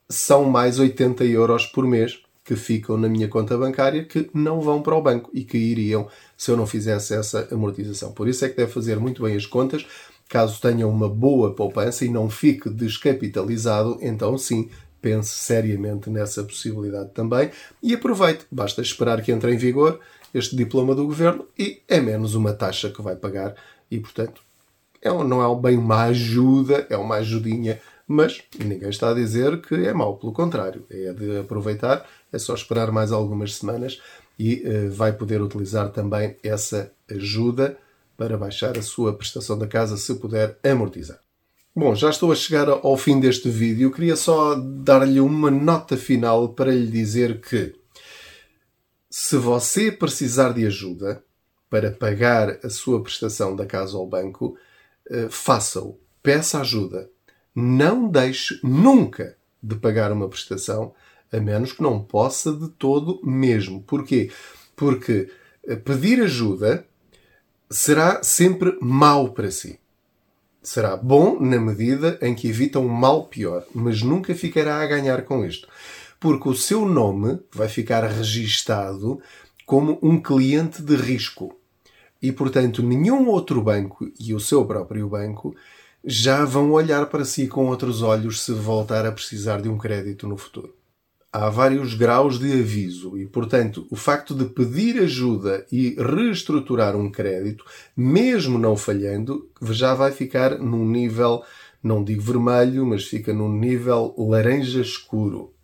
são 0.08 0.44
mais 0.44 0.78
80 0.78 1.24
euros 1.24 1.66
por 1.66 1.86
mês 1.86 2.20
que 2.44 2.56
ficam 2.56 2.96
na 2.96 3.08
minha 3.08 3.28
conta 3.28 3.56
bancária 3.56 4.04
que 4.04 4.28
não 4.34 4.60
vão 4.60 4.82
para 4.82 4.96
o 4.96 5.02
banco 5.02 5.30
e 5.32 5.44
que 5.44 5.56
iriam 5.56 6.08
se 6.36 6.50
eu 6.50 6.56
não 6.56 6.66
fizesse 6.66 7.14
essa 7.14 7.48
amortização. 7.52 8.12
Por 8.12 8.28
isso 8.28 8.44
é 8.44 8.48
que 8.48 8.56
deve 8.56 8.72
fazer 8.72 8.98
muito 8.98 9.22
bem 9.22 9.36
as 9.36 9.46
contas. 9.46 9.86
Caso 10.28 10.60
tenha 10.60 10.86
uma 10.86 11.08
boa 11.08 11.54
poupança 11.54 12.04
e 12.04 12.08
não 12.08 12.28
fique 12.28 12.68
descapitalizado, 12.70 13.98
então 14.00 14.36
sim, 14.38 14.68
pense 15.00 15.30
seriamente 15.30 16.10
nessa 16.10 16.42
possibilidade 16.44 17.10
também 17.10 17.50
e 17.82 17.94
aproveite. 17.94 18.46
Basta 18.50 18.82
esperar 18.82 19.22
que 19.22 19.32
entre 19.32 19.52
em 19.52 19.56
vigor 19.56 20.00
este 20.32 20.54
diploma 20.54 20.94
do 20.94 21.06
governo 21.06 21.46
e 21.58 21.82
é 21.88 22.00
menos 22.00 22.34
uma 22.34 22.52
taxa 22.52 22.90
que 22.90 23.02
vai 23.02 23.16
pagar 23.16 23.54
e, 23.90 23.98
portanto, 23.98 24.42
é, 25.02 25.08
não 25.08 25.42
é 25.42 25.60
bem 25.60 25.78
uma 25.78 26.04
ajuda, 26.04 26.86
é 26.88 26.96
uma 26.96 27.16
ajudinha, 27.16 27.80
mas 28.06 28.42
ninguém 28.58 28.90
está 28.90 29.10
a 29.10 29.14
dizer 29.14 29.60
que 29.60 29.74
é 29.74 29.92
mau, 29.92 30.16
pelo 30.16 30.32
contrário, 30.32 30.84
é 30.90 31.12
de 31.12 31.38
aproveitar, 31.38 32.06
é 32.32 32.38
só 32.38 32.54
esperar 32.54 32.90
mais 32.92 33.12
algumas 33.12 33.54
semanas 33.54 34.00
e 34.38 34.62
uh, 34.66 34.90
vai 34.90 35.12
poder 35.12 35.40
utilizar 35.40 35.90
também 35.90 36.36
essa 36.42 36.92
ajuda 37.10 37.76
para 38.16 38.36
baixar 38.36 38.76
a 38.76 38.82
sua 38.82 39.14
prestação 39.14 39.58
da 39.58 39.66
casa 39.66 39.96
se 39.96 40.14
puder 40.14 40.58
amortizar. 40.62 41.18
Bom, 41.80 41.94
já 41.94 42.10
estou 42.10 42.30
a 42.30 42.34
chegar 42.34 42.68
ao 42.68 42.94
fim 42.94 43.18
deste 43.18 43.48
vídeo. 43.48 43.90
Queria 43.90 44.14
só 44.14 44.54
dar-lhe 44.54 45.18
uma 45.18 45.50
nota 45.50 45.96
final 45.96 46.50
para 46.50 46.70
lhe 46.70 46.86
dizer 46.86 47.40
que 47.40 47.74
se 49.08 49.38
você 49.38 49.90
precisar 49.90 50.52
de 50.52 50.66
ajuda 50.66 51.24
para 51.70 51.90
pagar 51.90 52.58
a 52.62 52.68
sua 52.68 53.02
prestação 53.02 53.56
da 53.56 53.64
casa 53.64 53.96
ao 53.96 54.06
banco, 54.06 54.58
eh, 55.08 55.28
faça-o. 55.30 55.98
Peça 56.22 56.60
ajuda. 56.60 57.08
Não 57.54 58.06
deixe 58.10 58.60
nunca 58.62 59.38
de 59.62 59.74
pagar 59.74 60.12
uma 60.12 60.28
prestação, 60.28 60.92
a 61.32 61.40
menos 61.40 61.72
que 61.72 61.82
não 61.82 61.98
possa 61.98 62.52
de 62.52 62.68
todo 62.68 63.22
mesmo. 63.24 63.82
Porquê? 63.84 64.30
Porque 64.76 65.32
eh, 65.66 65.76
pedir 65.76 66.20
ajuda 66.20 66.86
será 67.70 68.22
sempre 68.22 68.76
mau 68.82 69.30
para 69.30 69.50
si. 69.50 69.79
Será 70.62 70.96
bom 70.96 71.40
na 71.40 71.58
medida 71.58 72.18
em 72.20 72.34
que 72.34 72.48
evita 72.48 72.78
um 72.78 72.88
mal 72.88 73.24
pior, 73.24 73.64
mas 73.74 74.02
nunca 74.02 74.34
ficará 74.34 74.80
a 74.80 74.86
ganhar 74.86 75.22
com 75.22 75.44
isto. 75.44 75.66
Porque 76.18 76.48
o 76.48 76.54
seu 76.54 76.86
nome 76.86 77.40
vai 77.52 77.68
ficar 77.68 78.04
registado 78.04 79.20
como 79.64 79.98
um 80.02 80.20
cliente 80.20 80.82
de 80.82 80.96
risco. 80.96 81.56
E, 82.20 82.30
portanto, 82.30 82.82
nenhum 82.82 83.28
outro 83.28 83.62
banco 83.62 84.10
e 84.18 84.34
o 84.34 84.40
seu 84.40 84.64
próprio 84.66 85.08
banco 85.08 85.54
já 86.04 86.44
vão 86.44 86.72
olhar 86.72 87.06
para 87.06 87.24
si 87.24 87.46
com 87.46 87.66
outros 87.66 88.02
olhos 88.02 88.42
se 88.42 88.52
voltar 88.52 89.06
a 89.06 89.12
precisar 89.12 89.62
de 89.62 89.68
um 89.68 89.78
crédito 89.78 90.28
no 90.28 90.36
futuro 90.36 90.79
há 91.32 91.48
vários 91.48 91.94
graus 91.94 92.38
de 92.38 92.52
aviso 92.52 93.16
e, 93.16 93.26
portanto, 93.26 93.86
o 93.90 93.96
facto 93.96 94.34
de 94.34 94.46
pedir 94.46 95.00
ajuda 95.00 95.64
e 95.70 95.96
reestruturar 95.98 96.96
um 96.96 97.10
crédito, 97.10 97.64
mesmo 97.96 98.58
não 98.58 98.76
falhando, 98.76 99.48
já 99.62 99.94
vai 99.94 100.10
ficar 100.10 100.58
num 100.58 100.84
nível, 100.84 101.42
não 101.82 102.02
digo 102.02 102.22
vermelho, 102.22 102.84
mas 102.84 103.04
fica 103.04 103.32
num 103.32 103.52
nível 103.52 104.14
laranja 104.18 104.80
escuro. 104.80 105.54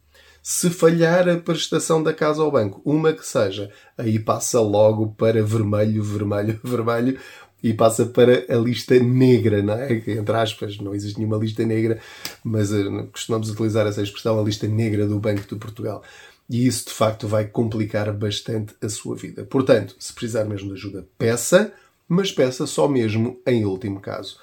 Se 0.48 0.70
falhar 0.70 1.29
a 1.29 1.37
prestação 1.37 2.00
da 2.00 2.14
casa 2.14 2.40
ao 2.40 2.52
banco, 2.52 2.81
uma 2.85 3.12
que 3.12 3.26
seja, 3.26 3.68
aí 3.98 4.16
passa 4.16 4.61
logo 4.61 5.09
para 5.09 5.42
vermelho, 5.42 6.05
vermelho, 6.05 6.59
vermelho, 6.62 7.18
e 7.62 7.72
passa 7.72 8.06
para 8.06 8.44
a 8.48 8.56
lista 8.56 8.98
negra, 8.98 9.62
não 9.62 9.74
é? 9.74 9.92
Entre 9.92 10.36
aspas, 10.36 10.78
não 10.78 10.94
existe 10.94 11.18
nenhuma 11.18 11.38
lista 11.38 11.64
negra, 11.64 12.00
mas 12.44 12.70
uh, 12.70 13.06
costumamos 13.12 13.50
utilizar 13.50 13.86
essa 13.86 14.02
expressão, 14.02 14.38
a 14.38 14.42
lista 14.42 14.68
negra 14.68 15.06
do 15.06 15.18
Banco 15.18 15.42
de 15.42 15.56
Portugal. 15.56 16.02
E 16.48 16.66
isso, 16.66 16.86
de 16.86 16.92
facto, 16.92 17.26
vai 17.26 17.46
complicar 17.46 18.12
bastante 18.12 18.74
a 18.80 18.88
sua 18.88 19.16
vida. 19.16 19.44
Portanto, 19.44 19.96
se 19.98 20.12
precisar 20.12 20.44
mesmo 20.44 20.68
de 20.68 20.74
ajuda, 20.74 21.08
peça, 21.18 21.72
mas 22.08 22.30
peça 22.30 22.66
só 22.66 22.86
mesmo 22.86 23.40
em 23.46 23.64
último 23.64 24.00
caso. 24.00 24.38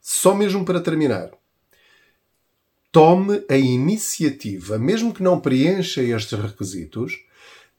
Só 0.00 0.34
mesmo 0.34 0.64
para 0.64 0.80
terminar. 0.80 1.30
Tome 2.92 3.42
a 3.48 3.56
iniciativa, 3.56 4.78
mesmo 4.78 5.14
que 5.14 5.22
não 5.22 5.40
preencha 5.40 6.02
estes 6.02 6.38
requisitos, 6.38 7.24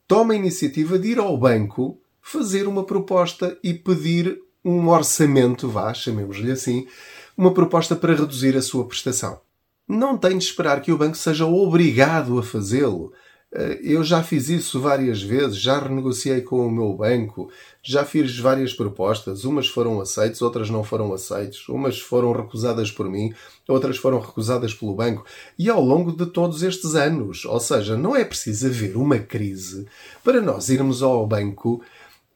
tome 0.08 0.34
a 0.34 0.38
iniciativa 0.38 0.98
de 0.98 1.12
ir 1.12 1.18
ao 1.18 1.38
banco 1.38 2.00
fazer 2.20 2.66
uma 2.66 2.84
proposta 2.84 3.56
e 3.62 3.72
pedir 3.72 4.42
um 4.66 4.88
orçamento, 4.88 5.68
vá, 5.68 5.94
chamemos-lhe 5.94 6.50
assim, 6.50 6.88
uma 7.38 7.54
proposta 7.54 7.94
para 7.94 8.14
reduzir 8.14 8.56
a 8.56 8.62
sua 8.62 8.84
prestação. 8.84 9.38
Não 9.86 10.18
tem 10.18 10.36
de 10.36 10.44
esperar 10.44 10.82
que 10.82 10.90
o 10.90 10.98
banco 10.98 11.16
seja 11.16 11.46
obrigado 11.46 12.36
a 12.36 12.42
fazê-lo. 12.42 13.12
Eh, 13.54 13.78
eu 13.84 14.02
já 14.02 14.24
fiz 14.24 14.48
isso 14.48 14.80
várias 14.80 15.22
vezes, 15.22 15.56
já 15.56 15.78
renegociei 15.78 16.40
com 16.40 16.66
o 16.66 16.70
meu 16.70 16.92
banco, 16.94 17.48
já 17.80 18.04
fiz 18.04 18.36
várias 18.40 18.74
propostas, 18.74 19.44
umas 19.44 19.68
foram 19.68 20.00
aceitas, 20.00 20.42
outras 20.42 20.68
não 20.68 20.82
foram 20.82 21.12
aceitas, 21.14 21.68
umas 21.68 22.00
foram 22.00 22.32
recusadas 22.32 22.90
por 22.90 23.08
mim, 23.08 23.32
outras 23.68 23.96
foram 23.98 24.18
recusadas 24.18 24.74
pelo 24.74 24.96
banco, 24.96 25.24
e 25.56 25.70
ao 25.70 25.80
longo 25.80 26.10
de 26.10 26.26
todos 26.26 26.64
estes 26.64 26.96
anos. 26.96 27.44
Ou 27.44 27.60
seja, 27.60 27.96
não 27.96 28.16
é 28.16 28.24
preciso 28.24 28.66
haver 28.66 28.96
uma 28.96 29.20
crise 29.20 29.86
para 30.24 30.40
nós 30.40 30.68
irmos 30.70 31.04
ao 31.04 31.24
banco 31.24 31.80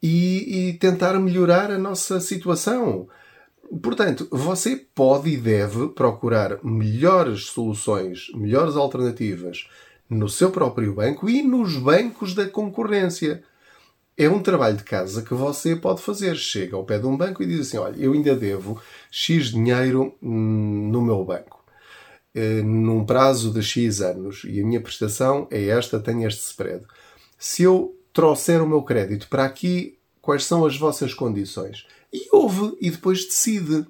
e, 0.03 0.71
e 0.71 0.73
tentar 0.75 1.19
melhorar 1.19 1.71
a 1.71 1.79
nossa 1.79 2.21
situação. 2.21 3.09
Portanto, 3.83 4.27
você 4.31 4.77
pode 4.77 5.31
e 5.31 5.37
deve 5.37 5.89
procurar 5.91 6.59
melhores 6.65 7.47
soluções, 7.47 8.27
melhores 8.35 8.75
alternativas 8.75 9.69
no 10.09 10.29
seu 10.29 10.51
próprio 10.51 10.95
banco 10.95 11.31
e 11.31 11.43
nos 11.43 11.77
bancos 11.77 12.35
da 12.35 12.49
concorrência. 12.49 13.45
É 14.19 14.29
um 14.29 14.43
trabalho 14.43 14.77
de 14.77 14.83
casa 14.83 15.23
que 15.23 15.33
você 15.33 15.77
pode 15.77 16.03
fazer. 16.03 16.35
Chega 16.37 16.77
ao 16.77 16.85
pé 16.85 16.99
de 16.99 17.07
um 17.07 17.17
banco 17.17 17.43
e 17.43 17.47
diz 17.47 17.61
assim: 17.61 17.79
Olha, 17.79 17.97
eu 17.97 18.13
ainda 18.13 18.35
devo 18.35 18.81
X 19.11 19.47
dinheiro 19.47 20.15
hum, 20.21 20.91
no 20.91 21.01
meu 21.01 21.25
banco, 21.25 21.65
eh, 22.35 22.63
num 22.63 23.05
prazo 23.07 23.53
de 23.53 23.63
X 23.63 24.01
anos, 24.01 24.43
e 24.45 24.61
a 24.61 24.67
minha 24.67 24.81
prestação 24.81 25.47
é 25.51 25.67
esta, 25.69 26.01
tenho 26.01 26.27
este 26.27 26.43
spread. 26.43 26.85
Se 27.39 27.63
eu 27.63 28.00
trouxer 28.13 28.63
o 28.63 28.69
meu 28.69 28.83
crédito 28.83 29.29
para 29.29 29.45
aqui, 29.45 29.97
quais 30.21 30.45
são 30.45 30.65
as 30.65 30.77
vossas 30.77 31.15
condições? 31.15 31.87
E 32.13 32.29
ouve 32.33 32.77
e 32.81 32.91
depois 32.91 33.25
decide. 33.25 33.87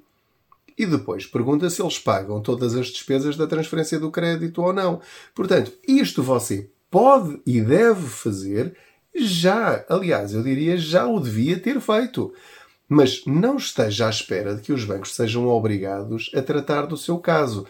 E 0.77 0.87
depois 0.87 1.27
pergunta 1.27 1.69
se 1.69 1.83
eles 1.83 1.99
pagam 1.99 2.41
todas 2.41 2.75
as 2.75 2.87
despesas 2.87 3.37
da 3.37 3.47
transferência 3.47 3.99
do 3.99 4.11
crédito 4.11 4.63
ou 4.63 4.73
não. 4.73 5.01
Portanto, 5.35 5.73
isto 5.87 6.23
você 6.23 6.71
pode 6.91 7.41
e 7.47 7.61
deve 7.61 8.07
fazer 8.07 8.77
já. 9.15 9.85
Aliás, 9.89 10.33
eu 10.33 10.43
diria 10.43 10.77
já 10.77 11.07
o 11.07 11.21
devia 11.21 11.59
ter 11.59 11.81
feito. 11.81 12.33
Mas 12.89 13.23
não 13.25 13.57
esteja 13.57 14.07
à 14.07 14.11
espera 14.11 14.55
de 14.55 14.63
que 14.63 14.73
os 14.73 14.85
bancos 14.85 15.15
sejam 15.15 15.47
obrigados 15.47 16.31
a 16.35 16.43
tratar 16.43 16.87
do 16.87 16.97
seu 16.97 17.19
caso. 17.19 17.67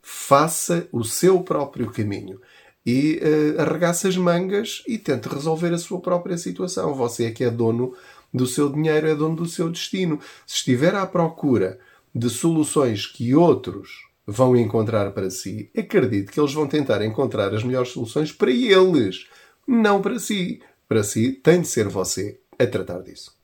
Faça 0.00 0.88
o 0.92 1.04
seu 1.04 1.40
próprio 1.42 1.90
caminho 1.90 2.40
e 2.86 3.20
uh, 3.20 3.60
arregace 3.60 4.06
as 4.06 4.16
mangas 4.16 4.84
e 4.86 4.96
tente 4.96 5.28
resolver 5.28 5.74
a 5.74 5.78
sua 5.78 6.00
própria 6.00 6.38
situação. 6.38 6.94
Você 6.94 7.24
é 7.24 7.30
que 7.32 7.42
é 7.42 7.50
dono 7.50 7.94
do 8.32 8.46
seu 8.46 8.68
dinheiro, 8.68 9.08
é 9.08 9.14
dono 9.14 9.34
do 9.34 9.46
seu 9.46 9.68
destino. 9.68 10.20
Se 10.46 10.58
estiver 10.58 10.94
à 10.94 11.04
procura 11.04 11.80
de 12.14 12.30
soluções 12.30 13.04
que 13.04 13.34
outros 13.34 14.06
vão 14.24 14.56
encontrar 14.56 15.10
para 15.10 15.30
si, 15.30 15.68
acredite 15.76 16.30
que 16.30 16.38
eles 16.38 16.52
vão 16.52 16.68
tentar 16.68 17.04
encontrar 17.04 17.52
as 17.52 17.64
melhores 17.64 17.90
soluções 17.90 18.30
para 18.32 18.50
eles, 18.50 19.26
não 19.66 20.00
para 20.00 20.18
si. 20.18 20.60
Para 20.88 21.02
si, 21.02 21.32
tem 21.32 21.62
de 21.62 21.66
ser 21.66 21.88
você 21.88 22.38
a 22.56 22.66
tratar 22.66 23.00
disso. 23.00 23.34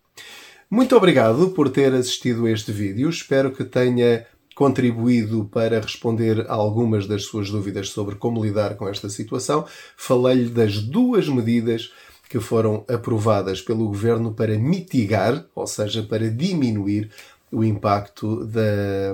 Muito 0.71 0.97
obrigado 0.97 1.51
por 1.51 1.69
ter 1.69 1.93
assistido 1.93 2.47
a 2.47 2.51
este 2.51 2.73
vídeo. 2.73 3.11
Espero 3.11 3.51
que 3.53 3.65
tenha 3.65 4.25
contribuído 4.63 5.45
para 5.47 5.81
responder 5.81 6.47
a 6.49 6.55
algumas 6.55 7.09
das 7.09 7.25
suas 7.25 7.51
dúvidas 7.51 7.89
sobre 7.89 8.15
como 8.15 8.45
lidar 8.45 8.77
com 8.77 8.89
esta 8.89 9.09
situação. 9.09 9.67
Falei-lhe 9.97 10.49
das 10.49 10.79
duas 10.79 11.29
medidas 11.29 11.93
que 12.31 12.39
foram 12.39 12.85
aprovadas 12.87 13.61
pelo 13.61 13.89
governo 13.89 14.33
para 14.33 14.57
mitigar, 14.57 15.45
ou 15.53 15.67
seja, 15.67 16.05
para 16.05 16.31
diminuir 16.31 17.11
o 17.51 17.65
impacto 17.65 18.47
da, 18.47 19.13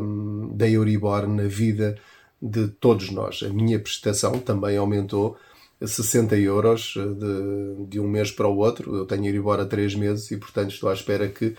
da 0.53 0.69
Euribor 0.69 1.27
na 1.27 1.45
vida 1.45 1.97
de 2.43 2.69
todos 2.69 3.11
nós. 3.11 3.43
A 3.43 3.49
minha 3.49 3.79
prestação 3.79 4.33
também 4.33 4.77
aumentou 4.77 5.35
60 5.83 6.37
euros 6.37 6.93
de, 6.95 7.87
de 7.89 7.99
um 7.99 8.07
mês 8.07 8.31
para 8.31 8.47
o 8.47 8.59
outro. 8.59 8.95
Eu 8.95 9.07
tenho 9.07 9.25
Euribor 9.25 9.59
há 9.61 9.65
3 9.65 9.95
meses 9.95 10.31
e, 10.31 10.37
portanto, 10.37 10.73
estou 10.73 10.91
à 10.91 10.93
espera 10.93 11.27
que 11.27 11.57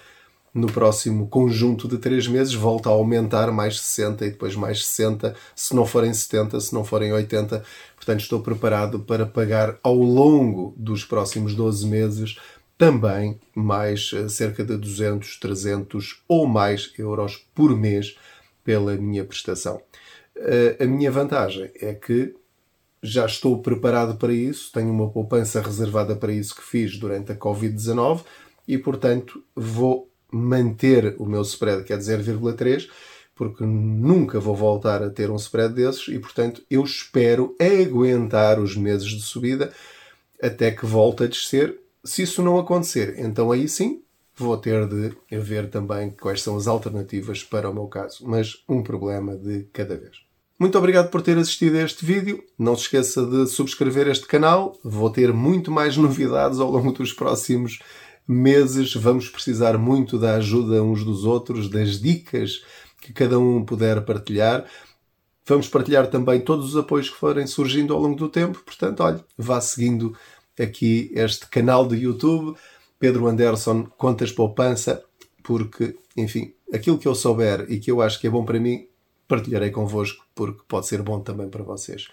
no 0.53 0.67
próximo 0.67 1.27
conjunto 1.27 1.88
de 1.88 1.97
3 1.97 2.27
meses 2.27 2.53
volta 2.53 2.89
a 2.89 2.91
aumentar 2.91 3.51
mais 3.51 3.79
60 3.79 4.25
e 4.25 4.31
depois 4.31 4.55
mais 4.55 4.85
60, 4.85 5.35
se 5.55 5.75
não 5.75 5.85
forem 5.85 6.13
70, 6.13 6.59
se 6.59 6.73
não 6.73 6.83
forem 6.83 7.13
80. 7.13 7.63
Portanto, 7.95 8.19
estou 8.19 8.41
preparado 8.41 8.99
para 8.99 9.25
pagar 9.25 9.77
ao 9.83 9.95
longo 9.95 10.73
dos 10.77 11.05
próximos 11.05 11.53
12 11.53 11.85
meses 11.88 12.38
também 12.77 13.38
mais 13.53 14.12
eh, 14.13 14.29
cerca 14.29 14.63
de 14.63 14.77
200, 14.77 15.38
300 15.38 16.23
ou 16.27 16.47
mais 16.47 16.93
euros 16.97 17.45
por 17.53 17.75
mês 17.75 18.15
pela 18.63 18.95
minha 18.95 19.25
prestação. 19.25 19.81
Eh, 20.35 20.77
a 20.79 20.85
minha 20.85 21.12
vantagem 21.12 21.69
é 21.75 21.93
que 21.93 22.33
já 23.03 23.25
estou 23.25 23.62
preparado 23.62 24.15
para 24.17 24.33
isso, 24.33 24.71
tenho 24.71 24.91
uma 24.91 25.09
poupança 25.09 25.62
reservada 25.62 26.15
para 26.15 26.31
isso 26.31 26.55
que 26.55 26.63
fiz 26.63 26.97
durante 26.97 27.31
a 27.31 27.35
Covid-19 27.35 28.23
e, 28.67 28.77
portanto, 28.77 29.43
vou 29.55 30.09
manter 30.31 31.15
o 31.17 31.25
meu 31.25 31.41
spread, 31.41 31.83
que 31.83 31.93
é 31.93 31.97
de 31.97 32.03
0,3, 32.03 32.87
porque 33.35 33.63
nunca 33.63 34.39
vou 34.39 34.55
voltar 34.55 35.01
a 35.01 35.09
ter 35.09 35.31
um 35.31 35.35
spread 35.35 35.73
desses 35.73 36.07
e, 36.09 36.19
portanto, 36.19 36.61
eu 36.69 36.83
espero 36.83 37.55
aguentar 37.59 38.59
os 38.59 38.75
meses 38.75 39.07
de 39.07 39.21
subida 39.21 39.71
até 40.41 40.71
que 40.71 40.85
volte 40.85 41.23
a 41.23 41.27
descer. 41.27 41.79
Se 42.03 42.23
isso 42.23 42.41
não 42.41 42.57
acontecer, 42.59 43.15
então 43.17 43.51
aí 43.51 43.67
sim 43.67 44.01
vou 44.35 44.57
ter 44.57 44.87
de 44.87 45.15
ver 45.29 45.69
também 45.69 46.09
quais 46.11 46.41
são 46.41 46.55
as 46.55 46.67
alternativas 46.67 47.43
para 47.43 47.69
o 47.69 47.73
meu 47.73 47.87
caso, 47.87 48.25
mas 48.27 48.63
um 48.67 48.81
problema 48.81 49.35
de 49.35 49.67
cada 49.73 49.97
vez. 49.97 50.29
Muito 50.59 50.77
obrigado 50.77 51.09
por 51.09 51.21
ter 51.21 51.37
assistido 51.37 51.77
a 51.77 51.83
este 51.83 52.05
vídeo. 52.05 52.43
Não 52.57 52.75
se 52.75 52.81
esqueça 52.81 53.25
de 53.25 53.47
subscrever 53.47 54.09
este 54.09 54.25
canal. 54.25 54.77
Vou 54.83 55.09
ter 55.09 55.31
muito 55.31 55.71
mais 55.71 55.95
novidades 55.97 56.59
ao 56.59 56.69
longo 56.69 56.91
dos 56.91 57.13
próximos 57.13 57.79
meses. 58.29 58.93
Vamos 58.93 59.27
precisar 59.27 59.77
muito 59.77 60.19
da 60.19 60.35
ajuda 60.35 60.83
uns 60.83 61.03
dos 61.03 61.25
outros, 61.25 61.67
das 61.67 61.99
dicas 61.99 62.63
que 63.01 63.11
cada 63.11 63.39
um 63.39 63.65
puder 63.65 64.05
partilhar. 64.05 64.65
Vamos 65.45 65.67
partilhar 65.67 66.07
também 66.07 66.39
todos 66.39 66.69
os 66.69 66.77
apoios 66.77 67.09
que 67.09 67.17
forem 67.17 67.47
surgindo 67.47 67.93
ao 67.93 67.99
longo 67.99 68.15
do 68.15 68.29
tempo. 68.29 68.61
Portanto, 68.63 69.01
olhe, 69.01 69.19
vá 69.35 69.59
seguindo 69.59 70.15
aqui 70.57 71.11
este 71.15 71.47
canal 71.47 71.85
do 71.85 71.95
YouTube. 71.95 72.55
Pedro 72.99 73.27
Anderson 73.27 73.85
Contas 73.97 74.31
Poupança, 74.31 75.01
porque, 75.41 75.95
enfim, 76.17 76.53
aquilo 76.71 76.99
que 76.99 77.07
eu 77.07 77.15
souber 77.15 77.65
e 77.69 77.79
que 77.79 77.89
eu 77.89 78.01
acho 78.01 78.19
que 78.19 78.27
é 78.27 78.29
bom 78.29 78.43
para 78.43 78.59
mim, 78.59 78.87
partilharei 79.25 79.71
convosco, 79.71 80.25
porque 80.35 80.61
pode 80.67 80.85
ser 80.85 81.01
bom 81.01 81.21
também 81.21 81.49
para 81.49 81.63
vocês. 81.63 82.07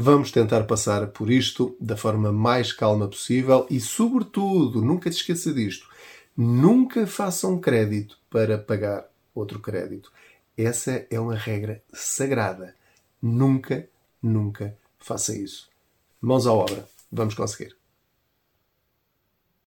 Vamos 0.00 0.30
tentar 0.30 0.62
passar 0.62 1.08
por 1.08 1.28
isto 1.28 1.76
da 1.80 1.96
forma 1.96 2.30
mais 2.30 2.72
calma 2.72 3.08
possível 3.08 3.66
e, 3.68 3.80
sobretudo, 3.80 4.80
nunca 4.80 5.10
te 5.10 5.16
esqueça 5.16 5.52
disto: 5.52 5.88
nunca 6.36 7.04
faça 7.04 7.48
um 7.48 7.60
crédito 7.60 8.16
para 8.30 8.56
pagar 8.56 9.08
outro 9.34 9.58
crédito. 9.58 10.12
Essa 10.56 11.04
é 11.10 11.18
uma 11.18 11.34
regra 11.34 11.82
sagrada. 11.92 12.76
Nunca, 13.20 13.88
nunca 14.22 14.78
faça 15.00 15.36
isso. 15.36 15.68
Mãos 16.20 16.46
à 16.46 16.52
obra. 16.52 16.88
Vamos 17.10 17.34
conseguir. 17.34 17.77